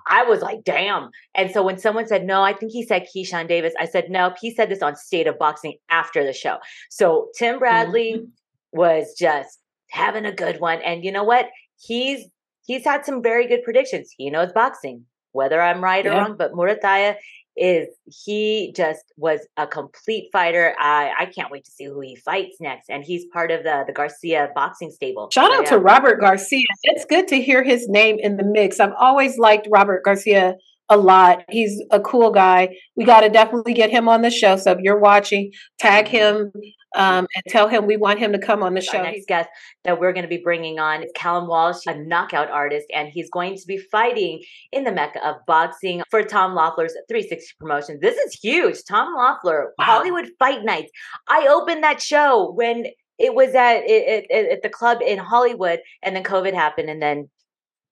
[0.07, 1.11] I was like, damn.
[1.35, 4.33] And so when someone said, no, I think he said Keyshawn Davis, I said, no,
[4.41, 6.57] he said this on State of Boxing after the show.
[6.89, 8.79] So Tim Bradley mm-hmm.
[8.79, 9.59] was just
[9.91, 10.81] having a good one.
[10.81, 11.49] And you know what?
[11.79, 12.25] He's
[12.65, 14.11] he's had some very good predictions.
[14.17, 16.13] He knows boxing, whether I'm right yeah.
[16.13, 17.15] or wrong, but Muratalla
[17.55, 17.87] is
[18.25, 20.75] he just was a complete fighter.
[20.79, 22.89] I I can't wait to see who he fights next.
[22.89, 25.29] And he's part of the the Garcia boxing stable.
[25.31, 25.71] Shout out yeah.
[25.71, 26.65] to Robert Garcia.
[26.83, 28.79] It's good to hear his name in the mix.
[28.79, 30.55] I've always liked Robert Garcia
[30.93, 31.43] a lot.
[31.49, 32.75] He's a cool guy.
[32.95, 34.55] We got to definitely get him on the show.
[34.55, 36.51] So if you're watching, tag him
[36.95, 38.99] um, and tell him we want him to come on the show.
[38.99, 39.49] Our next guest
[39.83, 43.29] that we're going to be bringing on is Callum Walsh, a knockout artist, and he's
[43.29, 47.99] going to be fighting in the mecca of boxing for Tom Loeffler's 360 Promotions.
[48.01, 48.77] This is huge.
[48.87, 49.85] Tom Loeffler, wow.
[49.85, 50.91] Hollywood Fight Nights.
[51.27, 52.85] I opened that show when
[53.19, 57.29] it was at, at, at the club in Hollywood, and then COVID happened, and then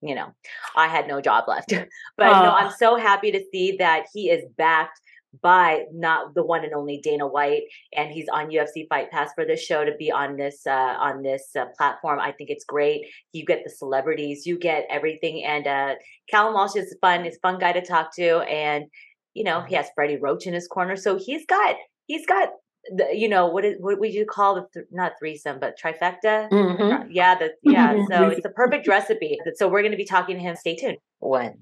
[0.01, 0.33] you know,
[0.75, 1.73] I had no job left.
[2.17, 4.99] but uh, no, I'm so happy to see that he is backed
[5.41, 7.63] by not the one and only Dana White,
[7.95, 11.21] and he's on UFC Fight Pass for this show to be on this uh, on
[11.21, 12.19] this uh, platform.
[12.19, 13.05] I think it's great.
[13.31, 15.95] You get the celebrities, you get everything, and uh,
[16.29, 17.23] Callum Walsh is fun.
[17.23, 18.85] He's fun guy to talk to, and
[19.33, 21.75] you know he has Freddie Roach in his corner, so he's got
[22.07, 22.49] he's got
[22.89, 26.49] the, you know what is what would you call the th- not threesome but trifecta?
[26.49, 27.11] Mm-hmm.
[27.11, 29.39] yeah the yeah so it's a perfect recipe.
[29.55, 30.55] So we're going to be talking to him.
[30.55, 30.97] Stay tuned.
[31.19, 31.59] When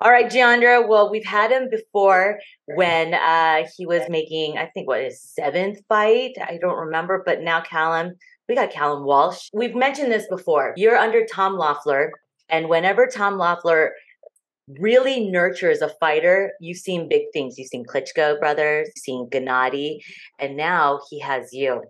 [0.00, 4.88] all right Jeandra well we've had him before when uh he was making I think
[4.88, 8.14] what his seventh fight I don't remember but now Callum
[8.48, 9.48] we got Callum Walsh.
[9.52, 10.74] We've mentioned this before.
[10.76, 12.12] You're under Tom Loeffler
[12.48, 13.92] and whenever Tom Loeffler
[14.68, 16.52] really nurtures a fighter.
[16.60, 17.58] You've seen big things.
[17.58, 19.98] You've seen Klitschko brothers, you've seen Gennady,
[20.38, 21.82] and now he has you.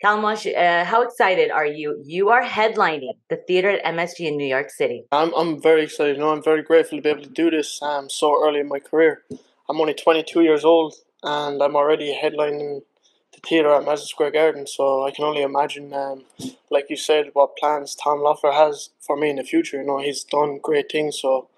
[0.00, 2.00] Callum Walsh, uh, how excited are you?
[2.06, 5.04] You are headlining the theater at MSG in New York City.
[5.10, 6.16] I'm I'm very excited.
[6.16, 8.68] You know, I'm very grateful to be able to do this um, so early in
[8.68, 9.24] my career.
[9.68, 12.82] I'm only 22 years old, and I'm already headlining
[13.34, 14.68] the theater at Madison Square Garden.
[14.68, 16.24] So I can only imagine, um,
[16.70, 19.78] like you said, what plans Tom Loeffler has for me in the future.
[19.78, 21.20] You know, he's done great things.
[21.20, 21.48] So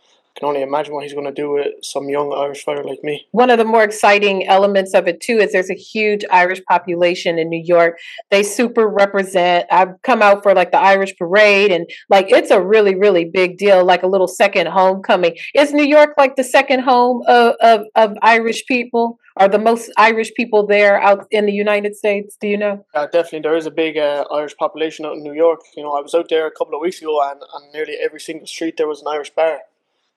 [0.40, 3.26] can only imagine what he's going to do with some young Irish fighter like me.
[3.30, 7.38] One of the more exciting elements of it too is there's a huge Irish population
[7.38, 7.98] in New York.
[8.30, 9.66] They super represent.
[9.70, 13.58] I've come out for like the Irish parade, and like it's a really really big
[13.58, 15.36] deal, like a little second homecoming.
[15.54, 19.18] Is New York like the second home of of, of Irish people?
[19.36, 22.36] Are the most Irish people there out in the United States?
[22.40, 22.84] Do you know?
[22.94, 23.40] Yeah, definitely.
[23.40, 25.60] There is a big uh, Irish population out in New York.
[25.76, 28.20] You know, I was out there a couple of weeks ago, and on nearly every
[28.20, 29.60] single street there was an Irish bar.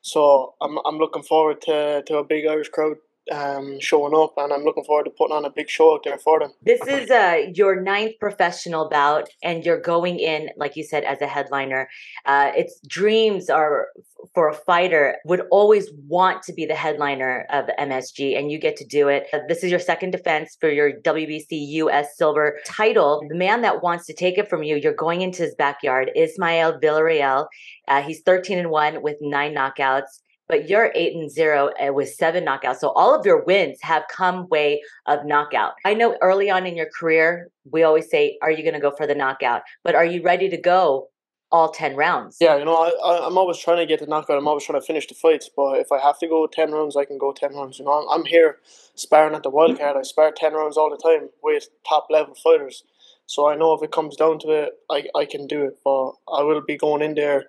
[0.04, 2.98] So I'm I'm looking forward to, to a big Irish crowd
[3.32, 6.18] um, showing up, and I'm looking forward to putting on a big show out there
[6.18, 6.52] for them.
[6.62, 11.22] This is uh, your ninth professional bout, and you're going in, like you said, as
[11.22, 11.90] a headliner.
[12.26, 13.88] Uh, it's dreams are
[14.34, 18.76] for a fighter would always want to be the headliner of MSG, and you get
[18.78, 19.28] to do it.
[19.34, 23.22] Uh, this is your second defense for your WBC US Silver title.
[23.30, 26.80] The man that wants to take it from you, you're going into his backyard, Ismael
[26.80, 27.48] Villarreal.
[27.88, 32.10] Uh, he's 13 and one with nine knockouts but you're eight and zero uh, with
[32.10, 32.78] seven knockouts.
[32.78, 35.74] So all of your wins have come way of knockout.
[35.86, 38.92] I know early on in your career, we always say, Are you going to go
[38.96, 39.62] for the knockout?
[39.84, 41.10] But are you ready to go
[41.52, 42.38] all 10 rounds?
[42.42, 44.38] Yeah, you know, I, am always trying to get the knockout.
[44.38, 45.50] I'm always trying to finish the fights.
[45.56, 47.80] But if I have to go 10 rounds, I can go 10 rounds.
[47.80, 48.58] You know, I'm, I'm here
[48.96, 49.96] sparring at the wildcard.
[49.96, 52.84] I spar 10 rounds all the time with top level fighters.
[53.26, 55.78] So I know if it comes down to it, I, I can do it.
[55.86, 57.46] But I will be going in there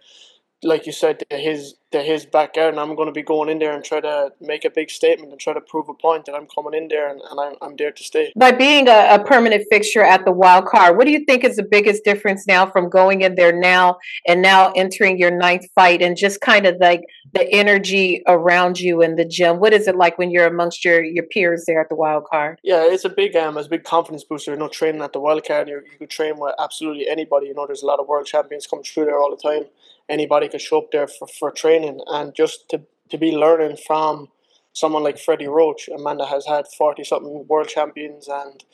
[0.65, 3.61] like you said, to his to his backyard, and I'm going to be going in
[3.61, 6.35] there and try to make a big statement and try to prove a point that
[6.35, 8.33] I'm coming in there and, and I'm, I'm there to stay.
[8.35, 11.55] By being a, a permanent fixture at the wild card, what do you think is
[11.55, 16.03] the biggest difference now from going in there now and now entering your ninth fight
[16.03, 19.61] and just kind of like the energy around you in the gym?
[19.61, 22.59] What is it like when you're amongst your, your peers there at the wild card?
[22.65, 24.51] Yeah, it's a big um, it's a big confidence booster.
[24.51, 27.47] You know, training at the wild card, you you could train with absolutely anybody.
[27.47, 29.67] You know, there's a lot of world champions coming through there all the time
[30.09, 34.29] anybody could show up there for, for training and just to, to be learning from
[34.73, 35.89] someone like Freddie Roach.
[35.89, 38.65] Amanda has had forty something world champions and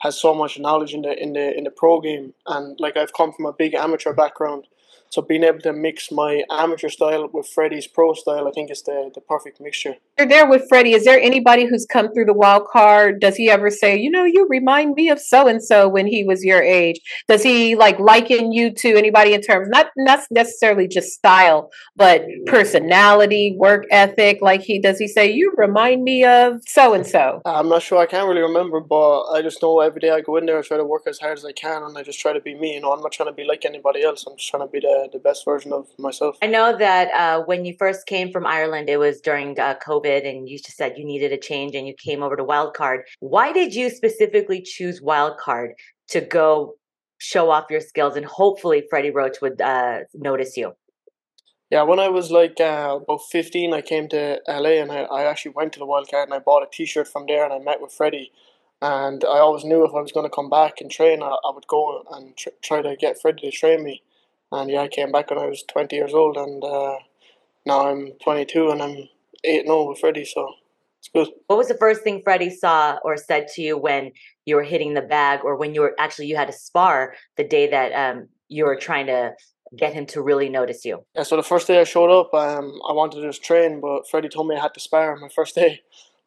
[0.00, 3.12] has so much knowledge in the in the in the pro game and like I've
[3.12, 4.66] come from a big amateur background
[5.10, 8.82] so being able to mix my amateur style with Freddie's pro style, I think is
[8.82, 9.96] the, the perfect mixture.
[10.16, 10.94] You're there with Freddie.
[10.94, 13.20] Is there anybody who's come through the wild card?
[13.20, 16.22] Does he ever say, you know, you remind me of so and so when he
[16.22, 17.00] was your age?
[17.26, 22.24] Does he like liken you to anybody in terms not not necessarily just style, but
[22.46, 24.38] personality, work ethic?
[24.40, 27.42] Like he does he say, you remind me of so and so?
[27.44, 27.98] I'm not sure.
[27.98, 30.62] I can't really remember, but I just know every day I go in there, I
[30.62, 32.74] try to work as hard as I can, and I just try to be me.
[32.74, 34.24] You know, I'm not trying to be like anybody else.
[34.26, 36.36] I'm just trying to be the the best version of myself.
[36.42, 40.28] I know that uh, when you first came from Ireland, it was during uh, COVID,
[40.28, 43.00] and you just said you needed a change, and you came over to Wildcard.
[43.20, 45.70] Why did you specifically choose Wildcard
[46.08, 46.74] to go
[47.18, 50.72] show off your skills, and hopefully Freddie Roach would uh, notice you?
[51.70, 55.24] Yeah, when I was like uh, about 15, I came to LA and I, I
[55.24, 57.60] actually went to the Wildcard and I bought a t shirt from there and I
[57.60, 58.32] met with Freddie.
[58.82, 61.52] And I always knew if I was going to come back and train, I, I
[61.54, 64.02] would go and tr- try to get Freddie to train me.
[64.52, 66.96] And yeah, I came back when I was 20 years old, and uh,
[67.66, 69.08] now I'm 22 and I'm
[69.44, 70.54] 8 0 with Freddie, so
[70.98, 71.28] it's good.
[71.46, 74.12] What was the first thing Freddie saw or said to you when
[74.44, 77.44] you were hitting the bag, or when you were actually you had to spar the
[77.44, 79.32] day that um, you were trying to
[79.76, 81.04] get him to really notice you?
[81.14, 84.08] Yeah, so the first day I showed up, um, I wanted to just train, but
[84.10, 85.80] Freddie told me I had to spar on my first day.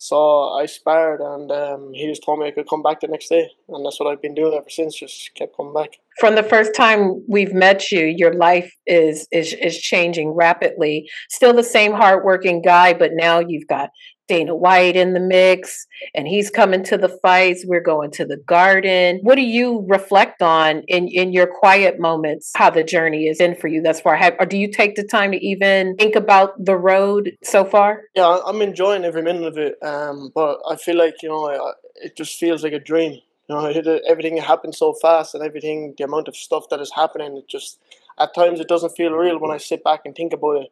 [0.03, 3.29] So I sparred, and um, he just told me I could come back the next
[3.29, 4.99] day, and that's what I've been doing ever since.
[4.99, 5.91] Just kept coming back.
[6.19, 11.09] From the first time we've met you, your life is is is changing rapidly.
[11.29, 13.91] Still the same hardworking guy, but now you've got
[14.33, 17.63] Dana White in the mix, and he's coming to the fights.
[17.67, 19.19] We're going to the garden.
[19.21, 22.51] What do you reflect on in, in your quiet moments?
[22.55, 24.15] How the journey is in for you thus far?
[24.15, 28.05] Have, or do you take the time to even think about the road so far?
[28.15, 29.77] Yeah, I'm enjoying every minute of it.
[29.83, 33.19] Um, but I feel like you know, it just feels like a dream.
[33.47, 37.37] You know, everything happens so fast, and everything, the amount of stuff that is happening,
[37.37, 37.77] it just
[38.19, 40.71] at times it doesn't feel real when I sit back and think about it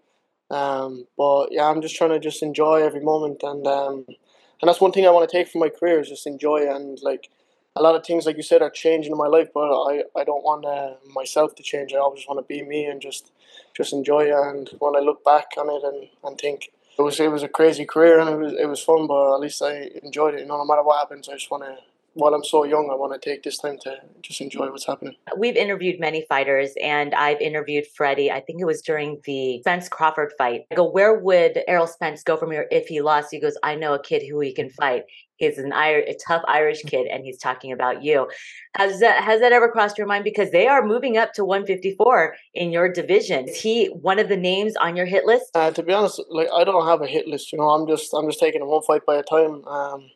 [0.52, 4.82] um, but yeah, I'm just trying to just enjoy every moment, and um, and that's
[4.82, 7.30] one thing I want to take from my career is just enjoy and like
[7.76, 10.24] a lot of things, like you said, are changing in my life, but I, I
[10.26, 11.94] don't want uh, myself to change.
[11.94, 13.32] I always want to be me and just
[13.76, 14.30] just enjoy.
[14.30, 17.48] And when I look back on it and, and think it was it was a
[17.48, 20.42] crazy career and it was it was fun, but at least I enjoyed it.
[20.42, 21.78] You know, no matter what happens, I just want to
[22.14, 25.16] while I'm so young, I want to take this time to just enjoy what's happening.
[25.38, 28.32] We've interviewed many fighters, and I've interviewed Freddie.
[28.32, 30.66] I think it was during the Spence Crawford fight.
[30.72, 33.30] I go, where would Errol Spence go from here if he lost?
[33.32, 35.04] He goes, I know a kid who he can fight.
[35.38, 38.30] He's an a tough Irish kid, and he's talking about you.
[38.78, 40.24] Has that has that ever crossed your mind?
[40.24, 43.48] Because they are moving up to 154 in your division.
[43.48, 45.50] Is he one of the names on your hit list?
[45.56, 47.52] Uh, to be honest, like I don't have a hit list.
[47.52, 49.66] You know, I'm just I'm just taking it one fight by a time.
[49.66, 50.12] Um,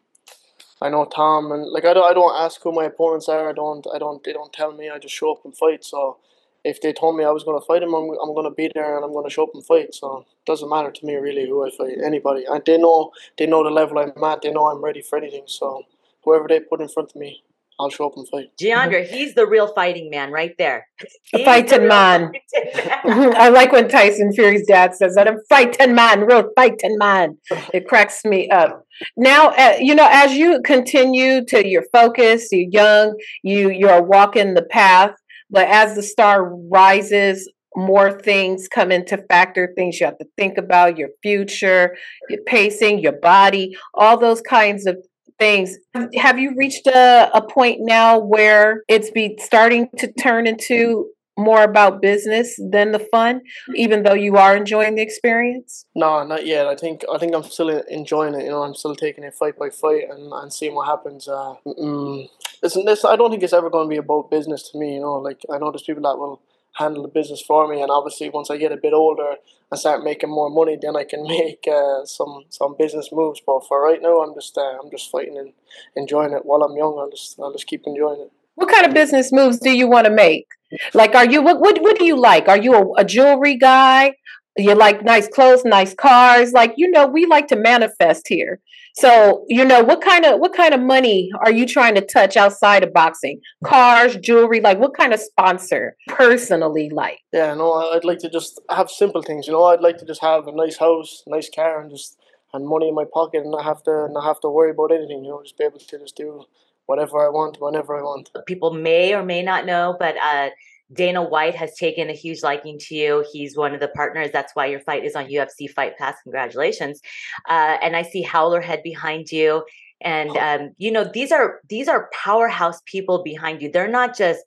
[0.82, 3.50] I know Tom and like I don't I don't ask who my opponents are.
[3.50, 4.90] I don't I don't they don't tell me.
[4.90, 5.84] I just show up and fight.
[5.84, 6.18] So
[6.66, 8.72] if they told me I was going to fight him, I'm, I'm going to be
[8.74, 9.94] there and I'm going to show up and fight.
[9.94, 11.98] So it doesn't matter to me really who I fight.
[12.04, 12.46] Anybody.
[12.46, 14.42] And they know they know the level I'm at.
[14.42, 15.44] They know I'm ready for anything.
[15.46, 15.84] So
[16.24, 17.44] whoever they put in front of me,
[17.80, 18.48] I'll show up and fight.
[18.60, 20.88] Deandra, he's the real fighting man right there.
[21.34, 22.32] A fighting man.
[23.06, 25.28] I like when Tyson Fury's dad says that.
[25.28, 27.38] I'm fighting man, real fighting man.
[27.74, 28.86] It cracks me up.
[29.18, 34.54] Now, uh, you know, as you continue to your focus, you're young, you you're walking
[34.54, 35.12] the path,
[35.50, 40.58] but as the star rises, more things come into factor things you have to think
[40.58, 41.96] about your future
[42.30, 44.96] your pacing your body all those kinds of
[45.40, 45.78] things.
[46.16, 51.64] Have you reached a, a point now where it's be starting to turn into more
[51.64, 53.42] about business than the fun
[53.76, 55.86] even though you are enjoying the experience?
[55.94, 56.66] No not yet.
[56.66, 59.58] I think i think i'm still enjoying it you know i'm still taking it fight
[59.58, 62.30] by fight and, and seeing what happens uh mm,
[62.62, 65.16] this i don't think it's ever going to be about business to me you know
[65.16, 66.42] like i know there's people that will
[66.76, 67.82] handle the business for me.
[67.82, 69.36] And obviously, once I get a bit older
[69.72, 73.42] and start making more money, then I can make uh, some some business moves.
[73.46, 75.54] But for right now, I'm just uh, I'm just fighting and
[75.96, 76.98] enjoying it while I'm young.
[77.00, 78.32] I'll just I'll just keep enjoying it.
[78.56, 80.48] What kind of business moves do you want to make?
[80.94, 82.48] Like, are you what what, what do you like?
[82.48, 84.16] Are you a, a jewelry guy?
[84.58, 86.54] You like nice clothes, nice cars.
[86.54, 88.62] Like, you know, we like to manifest here.
[88.98, 92.38] So, you know, what kind of what kind of money are you trying to touch
[92.38, 93.42] outside of boxing?
[93.66, 97.20] Cars, jewelry, like what kind of sponsor personally like?
[97.34, 99.48] Yeah, no, I'd like to just have simple things.
[99.48, 102.18] You know, I'd like to just have a nice house, nice car, and just
[102.54, 105.26] and money in my pocket, and not have to not have to worry about anything.
[105.26, 106.46] You know, just be able to just do
[106.86, 108.30] whatever I want, whenever I want.
[108.46, 110.50] People may or may not know, but uh,
[110.94, 113.26] Dana White has taken a huge liking to you.
[113.32, 114.30] He's one of the partners.
[114.32, 116.16] That's why your fight is on UFC Fight Pass.
[116.24, 117.02] Congratulations!
[117.50, 119.64] Uh, and I see Howler Head behind you,
[120.02, 123.72] and um, you know these are these are powerhouse people behind you.
[123.72, 124.44] They're not just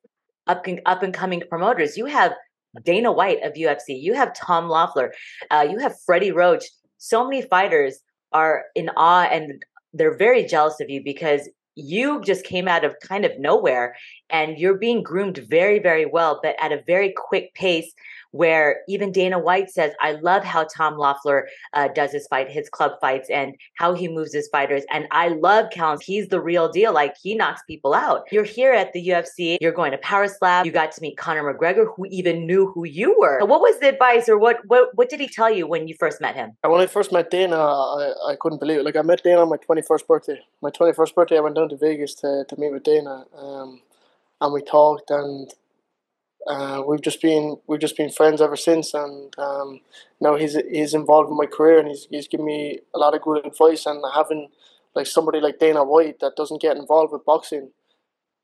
[0.46, 1.96] up up and coming promoters.
[1.96, 2.34] You have
[2.84, 4.00] Dana White of UFC.
[4.00, 5.12] You have Tom Loeffler.
[5.50, 6.64] Uh, you have Freddie Roach.
[6.98, 8.00] So many fighters
[8.32, 12.98] are in awe and they're very jealous of you because you just came out of
[13.00, 13.96] kind of nowhere
[14.30, 17.94] and you're being groomed very, very well, but at a very quick pace
[18.32, 22.68] where even Dana White says, I love how Tom Loeffler uh, does his fight, his
[22.68, 24.84] club fights, and how he moves his fighters.
[24.90, 25.98] And I love Callum.
[26.02, 26.92] He's the real deal.
[26.92, 28.24] Like he knocks people out.
[28.30, 29.56] You're here at the UFC.
[29.60, 30.66] You're going to Power Slap.
[30.66, 33.44] You got to meet Conor McGregor, who even knew who you were.
[33.44, 36.20] What was the advice, or what what what did he tell you when you first
[36.20, 36.52] met him?
[36.62, 38.84] When I first met Dana, I, I couldn't believe it.
[38.84, 40.40] Like I met Dana on my 21st birthday.
[40.62, 43.24] My 21st birthday, I went down to Vegas to, to meet with Dana.
[43.36, 43.80] Um,
[44.40, 45.52] and we talked and
[46.46, 49.80] uh, we've just been we've just been friends ever since, and um,
[50.20, 53.22] now he's he's involved in my career, and he's he's given me a lot of
[53.22, 53.86] good advice.
[53.86, 54.48] And having
[54.94, 57.70] like somebody like Dana White that doesn't get involved with boxing,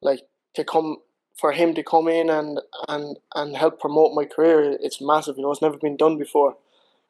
[0.02, 0.22] like
[0.54, 0.98] to come
[1.34, 5.36] for him to come in and and and help promote my career, it's massive.
[5.36, 6.56] You know, it's never been done before,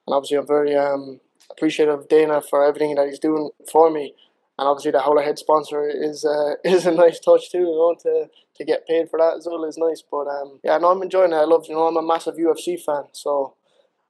[0.07, 1.21] and obviously I'm very um,
[1.51, 4.15] appreciative of Dana for everything that he's doing for me
[4.59, 7.59] and obviously the Howler Head sponsor is uh, is a nice touch too.
[7.59, 10.03] You know, to to get paid for that as well is nice.
[10.09, 11.37] But um, yeah, no, I'm enjoying it.
[11.37, 13.55] I love you know I'm a massive UFC fan, so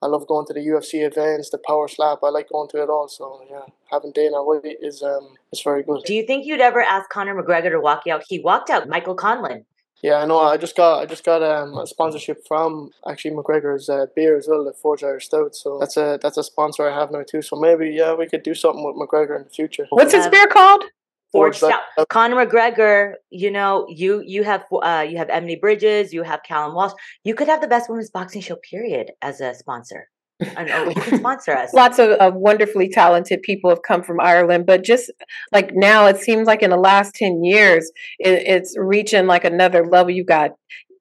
[0.03, 2.19] I love going to the UFC events, the Power Slap.
[2.23, 3.09] I like going to it all.
[3.09, 6.03] So yeah, having Dana White is um is very good.
[6.05, 8.25] Do you think you'd ever ask Conor McGregor to walk you out?
[8.29, 9.65] He walked out Michael Conlan.
[10.03, 10.39] Yeah, I know.
[10.39, 14.47] I just got I just got um, a sponsorship from actually McGregor's uh, beer as
[14.47, 15.57] well, the Forge Irish Stout.
[15.57, 17.41] So that's a that's a sponsor I have now too.
[17.41, 19.87] So maybe yeah, we could do something with McGregor in the future.
[19.89, 20.85] What's his beer called?
[21.35, 21.83] Forge Stout.
[22.09, 26.75] Conor McGregor, you know, you you have uh, you have Emily Bridges, you have Callum
[26.75, 26.93] Walsh.
[27.25, 30.09] You could have the best women's boxing show period as a sponsor.
[30.57, 31.73] I know you can sponsor us.
[31.75, 35.11] Lots of, of, wonderfully talented people have come from Ireland, but just
[35.53, 39.87] like now, it seems like in the last ten years, it, it's reaching like another
[39.87, 40.11] level.
[40.11, 40.53] You've got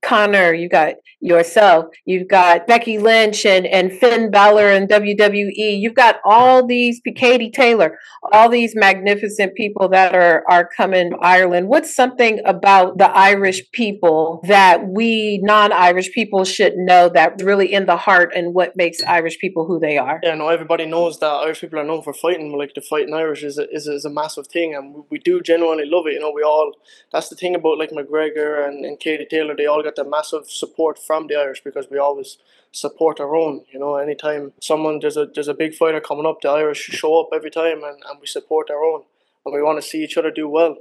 [0.04, 5.80] Conor, you've got yourself, you've got Becky Lynch and, and Finn Balor and WWE.
[5.80, 7.98] You've got all these Katie Taylor,
[8.34, 11.70] all these magnificent people that are are coming Ireland.
[11.70, 17.86] What's something about the Irish people that we non-Irish people should know that really in
[17.86, 20.20] the heart and what makes Irish people who they are?
[20.24, 22.58] Yeah, no, everybody knows that Irish people are known for fighting.
[22.58, 25.42] Like the fighting Irish is a, is, a, is a massive thing, and we do
[25.42, 26.14] genuinely love it.
[26.14, 26.74] You know, we all
[27.12, 29.56] that's the thing about like McGregor and, and Katie Taylor.
[29.56, 32.38] They all got the massive support from the Irish because we always
[32.72, 33.66] support our own.
[33.72, 37.22] You know, anytime someone there's a there's a big fighter coming up, the Irish show
[37.22, 39.04] up every time and, and we support our own
[39.46, 40.78] and we want to see each other do well.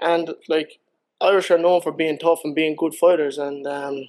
[0.00, 0.78] And like
[1.20, 4.08] Irish are known for being tough and being good fighters and um,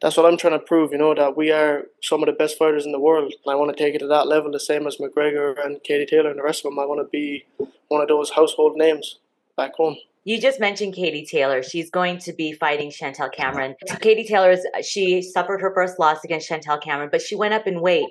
[0.00, 2.58] that's what I'm trying to prove, you know, that we are some of the best
[2.58, 3.32] fighters in the world.
[3.44, 6.06] And I want to take it to that level, the same as McGregor and Katie
[6.06, 6.78] Taylor and the rest of them.
[6.78, 7.46] I want to be
[7.88, 9.18] one of those household names
[9.56, 9.96] back home.
[10.26, 11.62] You just mentioned Katie Taylor.
[11.62, 13.76] She's going to be fighting Chantelle Cameron.
[14.00, 17.68] Katie Taylor is she suffered her first loss against Chantelle Cameron, but she went up
[17.68, 18.08] in weight.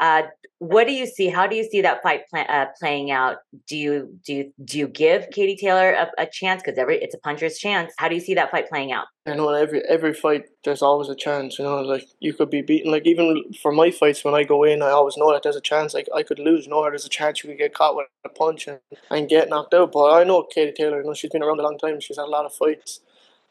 [0.00, 0.22] Uh,
[0.58, 1.28] what do you see?
[1.28, 3.38] How do you see that fight uh, playing out?
[3.66, 7.14] Do you do you do you give Katie Taylor a, a chance because every it's
[7.14, 7.92] a puncher's chance?
[7.98, 9.06] How do you see that fight playing out?
[9.26, 11.58] I know every every fight there's always a chance.
[11.58, 12.90] You know, like you could be beaten.
[12.90, 15.60] Like even for my fights when I go in, I always know that there's a
[15.60, 15.92] chance.
[15.92, 16.66] Like I could lose.
[16.66, 19.74] Know, there's a chance you could get caught with a punch and, and get knocked
[19.74, 19.92] out.
[19.92, 21.00] But I know Katie Taylor.
[21.00, 22.00] You know, she's been around a long time.
[22.00, 23.00] She's had a lot of fights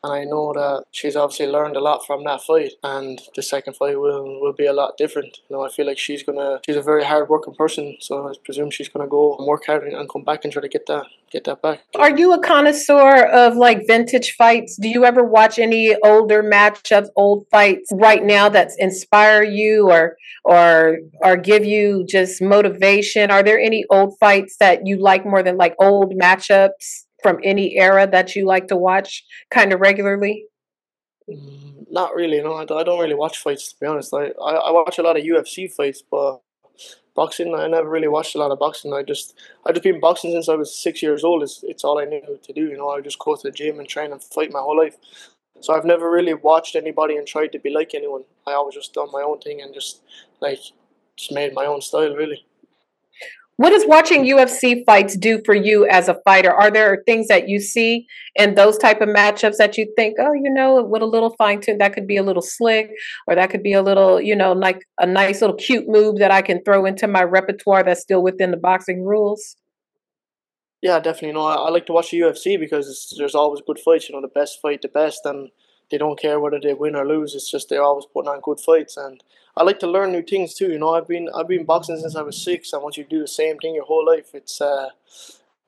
[0.04, 3.76] and I know that she's obviously learned a lot from that fight, and the second
[3.76, 5.40] fight will will be a lot different.
[5.50, 8.34] You know, I feel like she's gonna she's a very hard working person, so I
[8.44, 11.06] presume she's gonna go and work hard and come back and try to get that
[11.32, 11.82] get that back.
[11.96, 14.78] Are you a connoisseur of like vintage fights?
[14.78, 20.18] Do you ever watch any older matchups, old fights right now that inspire you or
[20.44, 23.32] or or give you just motivation?
[23.32, 27.05] Are there any old fights that you like more than like old matchups?
[27.26, 30.46] From any era that you like to watch kind of regularly?
[31.28, 32.40] Mm, not really.
[32.40, 34.14] No, I don't really watch fights to be honest.
[34.14, 36.42] I, I, I watch a lot of UFC fights, but
[37.16, 38.94] boxing I never really watched a lot of boxing.
[38.94, 39.34] I just
[39.66, 41.42] I just been boxing since I was six years old.
[41.42, 42.68] It's it's all I knew to do.
[42.68, 44.98] You know, I just go to the gym and train and fight my whole life.
[45.62, 48.26] So I've never really watched anybody and tried to be like anyone.
[48.46, 50.02] I always just done my own thing and just
[50.42, 50.60] like
[51.18, 52.46] just made my own style really.
[53.58, 56.52] What does watching UFC fights do for you as a fighter?
[56.52, 60.34] Are there things that you see in those type of matchups that you think, oh,
[60.34, 62.92] you know, with a little fine tune, that could be a little slick,
[63.28, 66.32] or that could be a little, you know, like a nice little cute move that
[66.32, 69.56] I can throw into my repertoire that's still within the boxing rules?
[70.82, 71.34] Yeah, definitely.
[71.34, 74.10] No, I, I like to watch the UFC because there's always good fights.
[74.10, 75.50] You know, the best fight the best, and
[75.90, 77.34] they don't care whether they win or lose.
[77.34, 79.24] It's just they're always putting on good fights, and
[79.58, 80.72] I like to learn new things too.
[80.72, 83.10] You know, I've been I've been boxing since I was six, and once you to
[83.10, 84.90] do the same thing your whole life, it's uh,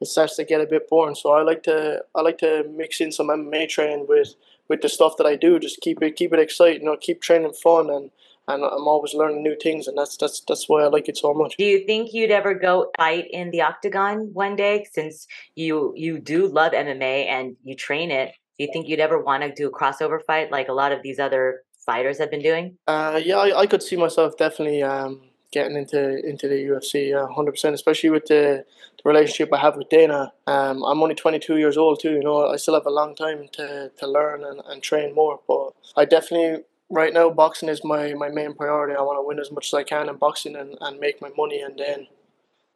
[0.01, 1.15] it starts to get a bit boring.
[1.15, 4.35] So I like to I like to mix in some MMA training with
[4.67, 5.59] with the stuff that I do.
[5.59, 6.81] Just keep it keep it exciting.
[6.81, 8.11] You know, keep training fun and.
[8.49, 11.33] And I'm always learning new things, and that's that's that's why I like it so
[11.33, 11.57] much.
[11.57, 16.17] Do you think you'd ever go fight in the octagon one day, since you you
[16.17, 18.31] do love MMA and you train it?
[18.57, 21.03] Do you think you'd ever want to do a crossover fight like a lot of
[21.03, 22.77] these other fighters have been doing?
[22.87, 25.21] Uh, yeah, I, I could see myself definitely um,
[25.51, 26.95] getting into into the UFC,
[27.33, 27.73] hundred percent.
[27.73, 28.63] Especially with the,
[28.97, 30.33] the, relationship I have with Dana.
[30.45, 32.11] Um, I'm only 22 years old too.
[32.11, 35.39] You know, I still have a long time to, to learn and, and train more.
[35.47, 38.95] But I definitely right now boxing is my, my main priority.
[38.95, 41.29] I want to win as much as I can in boxing and, and make my
[41.35, 42.07] money and then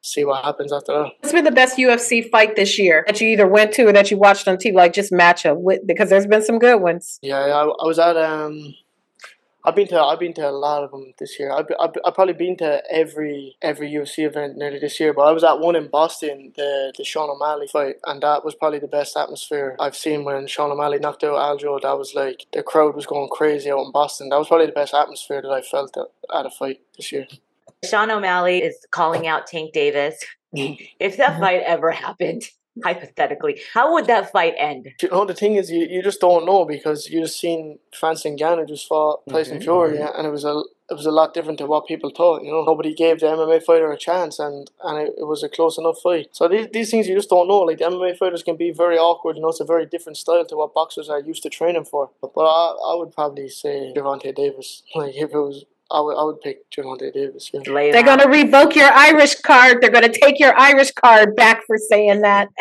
[0.01, 1.11] see what happens after that.
[1.19, 4.09] What's been the best UFC fight this year that you either went to or that
[4.09, 5.85] you watched on TV, like just match up with?
[5.85, 7.19] Because there's been some good ones.
[7.21, 8.73] Yeah, I, I was at um
[9.63, 11.51] I've been to I've been to a lot of them this year.
[11.51, 15.13] I've, I've, I've probably been to every every UFC event nearly this year.
[15.13, 18.55] But I was at one in Boston, the the Sean O'Malley fight, and that was
[18.55, 21.81] probably the best atmosphere I've seen when Sean O'Malley knocked out Aljo.
[21.81, 24.29] That was like the crowd was going crazy out in Boston.
[24.29, 27.27] That was probably the best atmosphere that I felt at, at a fight this year.
[27.83, 30.23] Sean O'Malley is calling out Tank Davis.
[30.53, 32.43] if that fight ever happened,
[32.83, 34.89] hypothetically, how would that fight end?
[35.01, 38.31] You know, the thing is, you, you just don't know because you just seen Francis
[38.31, 39.63] Ngannou just fought Tyson mm-hmm.
[39.63, 40.17] Fury, mm-hmm.
[40.17, 42.43] and it was a it was a lot different to what people thought.
[42.43, 45.49] You know, nobody gave the MMA fighter a chance, and and it, it, was a
[45.49, 46.27] close enough fight.
[46.31, 47.59] So these these things you just don't know.
[47.59, 49.37] Like the MMA fighters can be very awkward.
[49.37, 52.09] You know, it's a very different style to what boxers are used to training for.
[52.21, 54.83] But, but I, I would probably say Gervonta Davis.
[54.93, 57.51] Like if it was I would, I would pick Gervonta Davis.
[57.53, 57.61] Yeah.
[57.63, 59.81] They're going to revoke your Irish card.
[59.81, 62.49] They're going to take your Irish card back for saying that.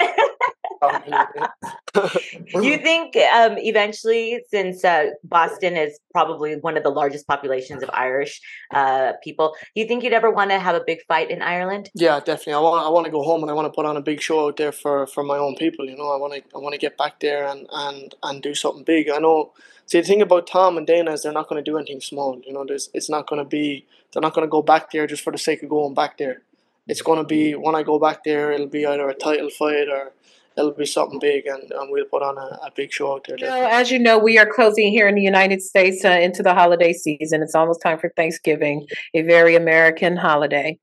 [2.55, 7.91] you think um, eventually, since uh, Boston is probably one of the largest populations of
[7.93, 8.41] Irish
[8.72, 11.91] uh, people, you think you'd ever want to have a big fight in Ireland?
[11.95, 12.55] Yeah, definitely.
[12.55, 14.22] I want I want to go home and I want to put on a big
[14.22, 15.85] show out there for, for my own people.
[15.85, 18.55] You know, I want to I want to get back there and, and, and do
[18.55, 19.11] something big.
[19.11, 19.53] I know.
[19.91, 22.41] See, the thing about Tom and Dana is they're not going to do anything small.
[22.47, 23.86] You know, there's, it's not going to be.
[24.12, 26.43] They're not going to go back there just for the sake of going back there.
[26.86, 29.88] It's going to be when I go back there, it'll be either a title fight
[29.88, 30.12] or
[30.57, 33.36] it'll be something big, and, and we'll put on a, a big show out there.
[33.36, 36.55] Know, as you know, we are closing here in the United States uh, into the
[36.55, 37.43] holiday season.
[37.43, 40.78] It's almost time for Thanksgiving, a very American holiday.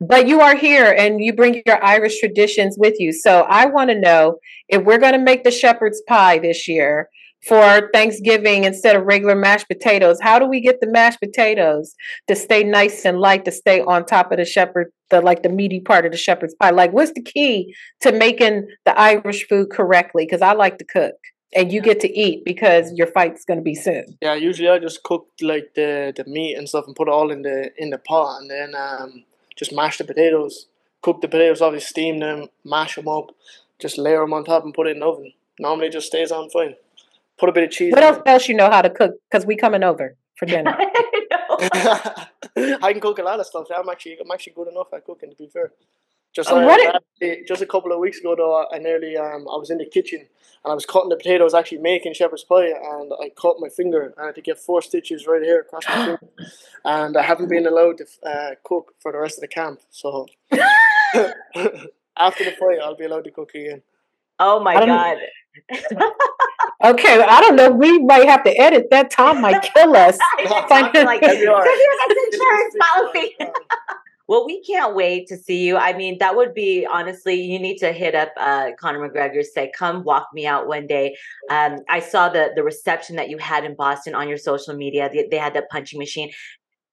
[0.00, 3.12] But you are here and you bring your Irish traditions with you.
[3.12, 4.38] So I want to know
[4.68, 7.10] if we're going to make the shepherd's pie this year
[7.46, 10.18] for Thanksgiving instead of regular mashed potatoes.
[10.20, 11.94] How do we get the mashed potatoes
[12.28, 15.48] to stay nice and light to stay on top of the shepherd, the like the
[15.48, 16.70] meaty part of the shepherd's pie?
[16.70, 20.26] Like, what's the key to making the Irish food correctly?
[20.26, 21.14] Because I like to cook.
[21.52, 24.04] And you get to eat because your fight's gonna be soon.
[24.22, 27.32] Yeah, usually I just cook like the, the meat and stuff and put it all
[27.32, 29.24] in the in the pot and then um,
[29.56, 30.66] just mash the potatoes.
[31.02, 33.34] Cook the potatoes, obviously steam them, mash them up,
[33.80, 35.32] just layer them on top and put it in the oven.
[35.58, 36.76] Normally just stays on fine
[37.40, 37.92] put a bit of cheese.
[37.92, 39.12] What else, else you know how to cook?
[39.30, 40.76] Because we coming over for dinner.
[41.62, 43.66] I can cook a lot of stuff.
[43.76, 45.30] I'm actually I'm actually good enough at cooking.
[45.30, 45.72] To be fair,
[46.34, 49.42] just Oh, uh, what actually, just a couple of weeks ago though, I nearly um
[49.48, 52.66] I was in the kitchen and I was cutting the potatoes, actually making shepherd's pie,
[52.66, 54.00] and I cut my finger.
[54.02, 56.20] And I had to get four stitches right here across my finger,
[56.84, 59.80] and I haven't been allowed to uh, cook for the rest of the camp.
[59.90, 60.26] So
[62.16, 63.82] after the fight, I'll be allowed to cook again.
[64.38, 65.18] Oh my I don't- god.
[66.82, 67.70] Okay, I don't know.
[67.70, 69.10] We might have to edit that.
[69.10, 70.18] Tom might kill us.
[71.04, 73.36] Like There you insurance policy.
[74.28, 75.76] Well, we can't wait to see you.
[75.76, 79.72] I mean, that would be honestly, you need to hit up uh, Conor McGregor, say,
[79.76, 81.16] come walk me out one day.
[81.50, 85.10] Um, I saw the the reception that you had in Boston on your social media.
[85.12, 86.30] They, they had that punching machine.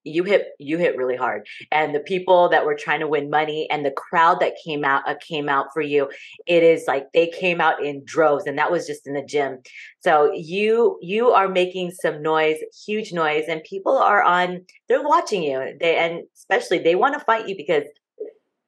[0.08, 3.68] You hit you hit really hard, and the people that were trying to win money
[3.70, 6.10] and the crowd that came out uh, came out for you.
[6.46, 9.60] It is like they came out in droves, and that was just in the gym.
[10.00, 14.66] So you you are making some noise, huge noise, and people are on.
[14.88, 15.76] They're watching you.
[15.80, 17.84] They and especially they want to fight you because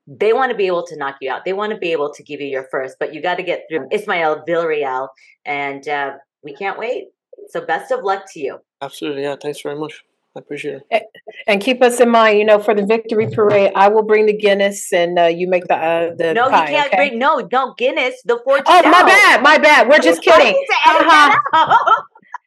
[0.09, 1.45] they want to be able to knock you out.
[1.45, 3.65] They want to be able to give you your first, but you got to get
[3.69, 5.09] through Ismael Villarreal,
[5.45, 6.13] and uh,
[6.43, 7.09] we can't wait.
[7.49, 8.59] So best of luck to you.
[8.81, 9.35] Absolutely, yeah.
[9.41, 10.03] Thanks very much.
[10.39, 11.03] I appreciate it.
[11.47, 14.37] And keep us in mind, you know, for the victory parade, I will bring the
[14.37, 16.95] Guinness and uh, you make the uh, the No, pie, you can't okay?
[16.95, 18.21] bring no, no Guinness.
[18.23, 18.63] The fortune.
[18.67, 19.89] Oh, my bad, my bad.
[19.89, 20.53] We're just kidding.
[20.53, 21.77] need to edit that out?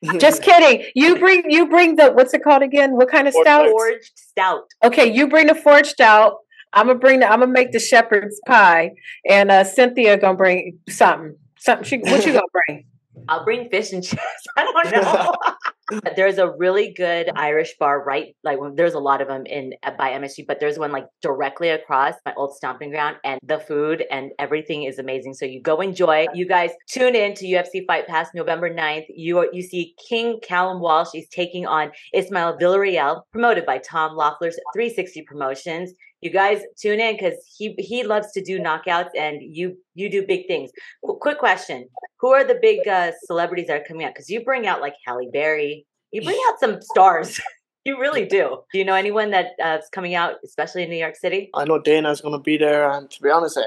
[0.18, 0.84] Just kidding.
[0.97, 2.97] You bring you bring the what's it called again?
[2.97, 3.68] What kind of Forged stout?
[3.70, 4.62] Forged stout.
[4.82, 6.38] Okay, you bring the forged stout.
[6.72, 7.26] I'm gonna bring the.
[7.30, 8.93] I'm gonna make the shepherd's pie,
[9.28, 11.36] and uh Cynthia gonna bring something.
[11.57, 11.84] Something.
[11.84, 12.84] She, what you gonna bring?
[13.29, 14.23] I'll bring fish and chips.
[14.57, 15.35] I don't know.
[16.17, 20.11] there's a really good Irish bar right like there's a lot of them in by
[20.13, 24.33] MSG, but there's one like directly across my old stomping ground, and the food and
[24.39, 25.35] everything is amazing.
[25.35, 26.27] So you go enjoy.
[26.35, 29.07] You guys tune in to UFC Fight Pass November 9th.
[29.09, 31.09] You are, you see King Callum Walsh.
[31.13, 35.93] He's taking on Ismael Villarreal, promoted by Tom Loeffler's 360 Promotions.
[36.23, 40.25] You guys tune in because he he loves to do knockouts, and you you do
[40.27, 40.70] big things.
[41.05, 41.89] Qu- quick question:
[42.20, 44.14] Who are the big uh, celebrities that are coming out?
[44.14, 47.41] Because you bring out like Halle Berry, you bring out some stars.
[47.85, 48.59] you really do.
[48.73, 51.51] Do you know anyone that's uh, coming out, especially in New York City?
[51.55, 53.59] I know Dana's going to be there, and to be honest,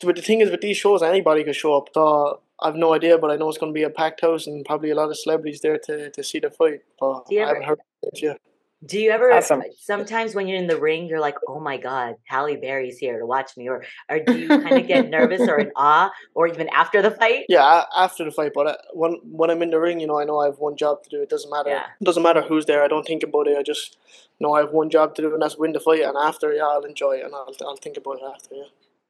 [0.00, 1.88] but the thing is with these shows, anybody can show up.
[1.92, 4.64] So I've no idea, but I know it's going to be a packed house and
[4.64, 6.80] probably a lot of celebrities there to, to see the fight.
[7.00, 8.40] But I haven't heard it yet.
[8.84, 9.32] Do you ever?
[9.32, 9.62] Awesome.
[9.80, 13.24] Sometimes when you're in the ring, you're like, "Oh my God, Halle Berry's here to
[13.24, 16.68] watch me," or or do you kind of get nervous or in awe, or even
[16.68, 17.46] after the fight?
[17.48, 20.24] Yeah, after the fight, but uh, when when I'm in the ring, you know, I
[20.24, 21.22] know I have one job to do.
[21.22, 21.70] It doesn't matter.
[21.70, 21.86] Yeah.
[22.00, 22.82] It doesn't matter who's there.
[22.84, 23.56] I don't think about it.
[23.58, 23.96] I just
[24.40, 26.02] know I have one job to do, and that's win the fight.
[26.02, 28.54] And after, yeah, I'll enjoy it, and I'll I'll think about it after.
[28.56, 28.64] Yeah.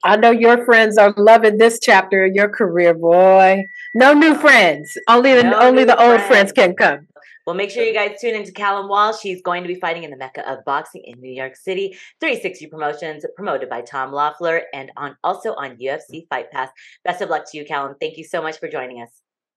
[0.04, 3.64] I know your friends are loving this chapter of your career, boy.
[3.94, 4.96] No new friends.
[5.08, 6.28] Only the No only new the old friends.
[6.28, 7.08] friends can come.
[7.46, 9.20] Well, make sure you guys tune into Callum Walsh.
[9.22, 11.96] He's going to be fighting in the Mecca of boxing in New York City.
[12.20, 16.70] 360 Promotions, promoted by Tom Loeffler, and on also on UFC Fight Pass.
[17.04, 17.94] Best of luck to you, Callum.
[18.00, 19.10] Thank you so much for joining us.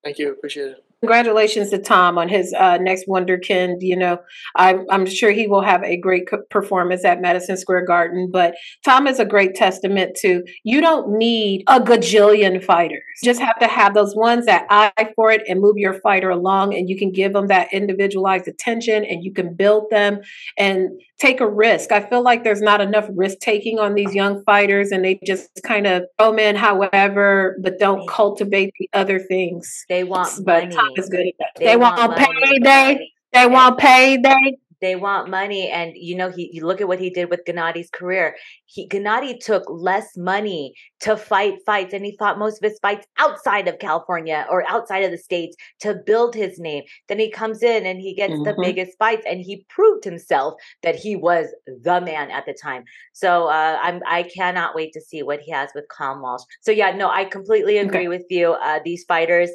[0.03, 0.31] Thank you.
[0.31, 0.88] Appreciate it.
[1.01, 3.77] Congratulations to Tom on his uh, next Wonderkind.
[3.79, 4.19] You know,
[4.55, 8.29] I'm, I'm sure he will have a great co- performance at Madison Square Garden.
[8.31, 13.01] But Tom is a great testament to you don't need a gajillion fighters.
[13.21, 16.29] You just have to have those ones that eye for it and move your fighter
[16.29, 20.19] along, and you can give them that individualized attention and you can build them
[20.57, 20.89] and
[21.19, 21.91] take a risk.
[21.91, 25.49] I feel like there's not enough risk taking on these young fighters, and they just
[25.63, 29.85] kind of throw in however, but don't cultivate the other things.
[29.89, 30.75] They want But money.
[30.75, 31.49] Tom is good at that.
[31.59, 33.11] They They, want want, payday.
[33.33, 34.57] They want payday.
[34.81, 36.49] They want money, and you know he.
[36.53, 38.37] You look at what he did with Gennady's career.
[38.65, 43.05] He Gennady took less money to fight fights, and he fought most of his fights
[43.17, 46.83] outside of California or outside of the states to build his name.
[47.09, 48.61] Then he comes in and he gets the Mhm.
[48.63, 52.85] biggest fights, and he proved himself that he was the man at the time.
[53.11, 56.43] So uh, I'm I cannot wait to see what he has with Callum Walsh.
[56.61, 58.53] So yeah, no, I completely agree with you.
[58.53, 59.49] Uh, these fighters,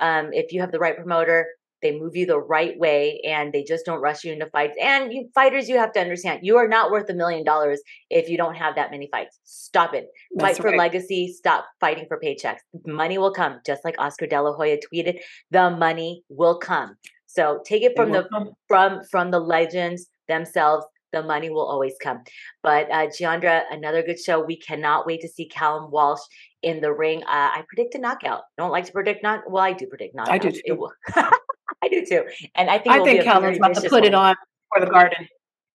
[0.00, 1.46] um, if you have the right promoter,
[1.84, 4.74] they move you the right way and they just don't rush you into fights.
[4.80, 8.28] And you fighters, you have to understand, you are not worth a million dollars if
[8.28, 9.38] you don't have that many fights.
[9.44, 10.06] Stop it.
[10.34, 10.78] That's Fight for right.
[10.78, 11.30] legacy.
[11.30, 12.60] Stop fighting for paychecks.
[12.86, 15.18] Money will come, just like Oscar De La Hoya tweeted.
[15.50, 16.96] The money will come.
[17.26, 18.26] So take it from the
[18.68, 20.86] from from the legends themselves.
[21.14, 22.24] The money will always come.
[22.62, 24.44] But uh, Jeandra, another good show.
[24.44, 26.20] We cannot wait to see Callum Walsh
[26.62, 27.22] in the ring.
[27.22, 28.42] Uh, I predict a knockout.
[28.58, 29.48] Don't like to predict not.
[29.48, 30.28] Well, I do predict knockouts.
[30.30, 30.88] I do too.
[31.14, 32.24] I do too.
[32.56, 34.34] And I think I think Callum's about to put it on
[34.74, 35.28] for the garden.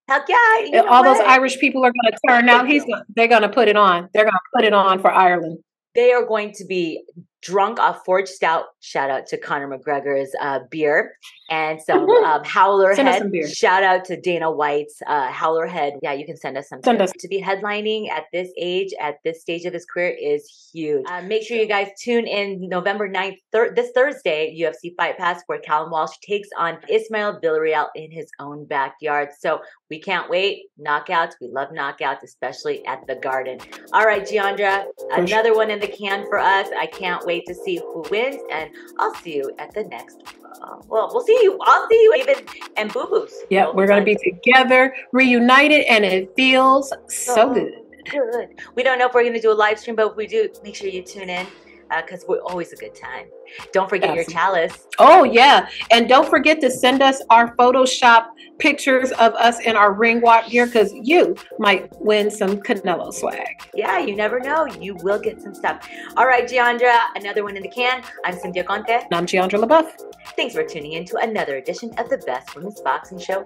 [0.09, 0.59] Heck yeah!
[0.59, 1.19] you know All those?
[1.19, 2.67] Irish people are going to turn out.
[2.67, 2.83] He's
[3.15, 4.09] they're going to put it on.
[4.13, 5.59] They're going to put it on for Ireland.
[5.95, 7.01] they are going to be
[7.41, 8.65] drunk off Forge Stout.
[8.81, 11.13] Shout out to Conor McGregor's uh, beer
[11.49, 13.21] and some um, Howler Send us Head.
[13.23, 13.47] some beer.
[13.47, 15.93] Shout out to Dana White's uh, Howler Head.
[16.01, 16.81] Yeah, you can send us some.
[16.83, 17.11] Send us.
[17.19, 21.05] To be headlining at this age, at this stage of his career, is huge.
[21.09, 25.41] Uh, make sure you guys tune in November 9th, thir- this Thursday, UFC Fight Pass,
[25.47, 29.29] where Callum Walsh takes on Ismael Villarreal in his own backyard.
[29.39, 29.59] So
[29.89, 30.65] we can't wait.
[30.79, 31.33] Knockouts.
[31.41, 33.59] We love knockouts, especially at the Garden.
[33.91, 36.67] All right, Jeandra, another one in the can for us.
[36.77, 38.69] I can't wait to see who wins, and
[38.99, 40.21] I'll see you at the next.
[40.61, 41.57] Uh, well, we'll see you.
[41.61, 42.45] I'll see you, even
[42.77, 43.33] and Boo Boos.
[43.49, 47.73] Yeah, we're going to be together, reunited, and it feels so good.
[48.11, 48.49] good.
[48.75, 50.49] We don't know if we're going to do a live stream, but if we do,
[50.63, 51.47] make sure you tune in
[51.91, 53.27] Uh, because we're always a good time.
[53.73, 54.87] Don't forget your chalice.
[54.99, 55.67] Oh, yeah.
[55.91, 58.27] And don't forget to send us our Photoshop
[58.59, 63.47] pictures of us in our ring walk gear because you might win some Canelo swag.
[63.73, 64.67] Yeah, you never know.
[64.79, 65.87] You will get some stuff.
[66.15, 68.03] All right, Jeandra, another one in the can.
[68.25, 68.91] I'm Cynthia Conte.
[68.91, 69.91] And I'm Jeandra LeBeauf.
[70.35, 73.43] Thanks for tuning in to another edition of the Best Women's Boxing Show,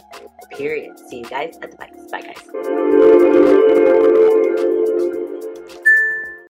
[0.51, 0.99] period.
[0.99, 2.11] See you guys at the fights.
[2.11, 2.43] Bye, guys.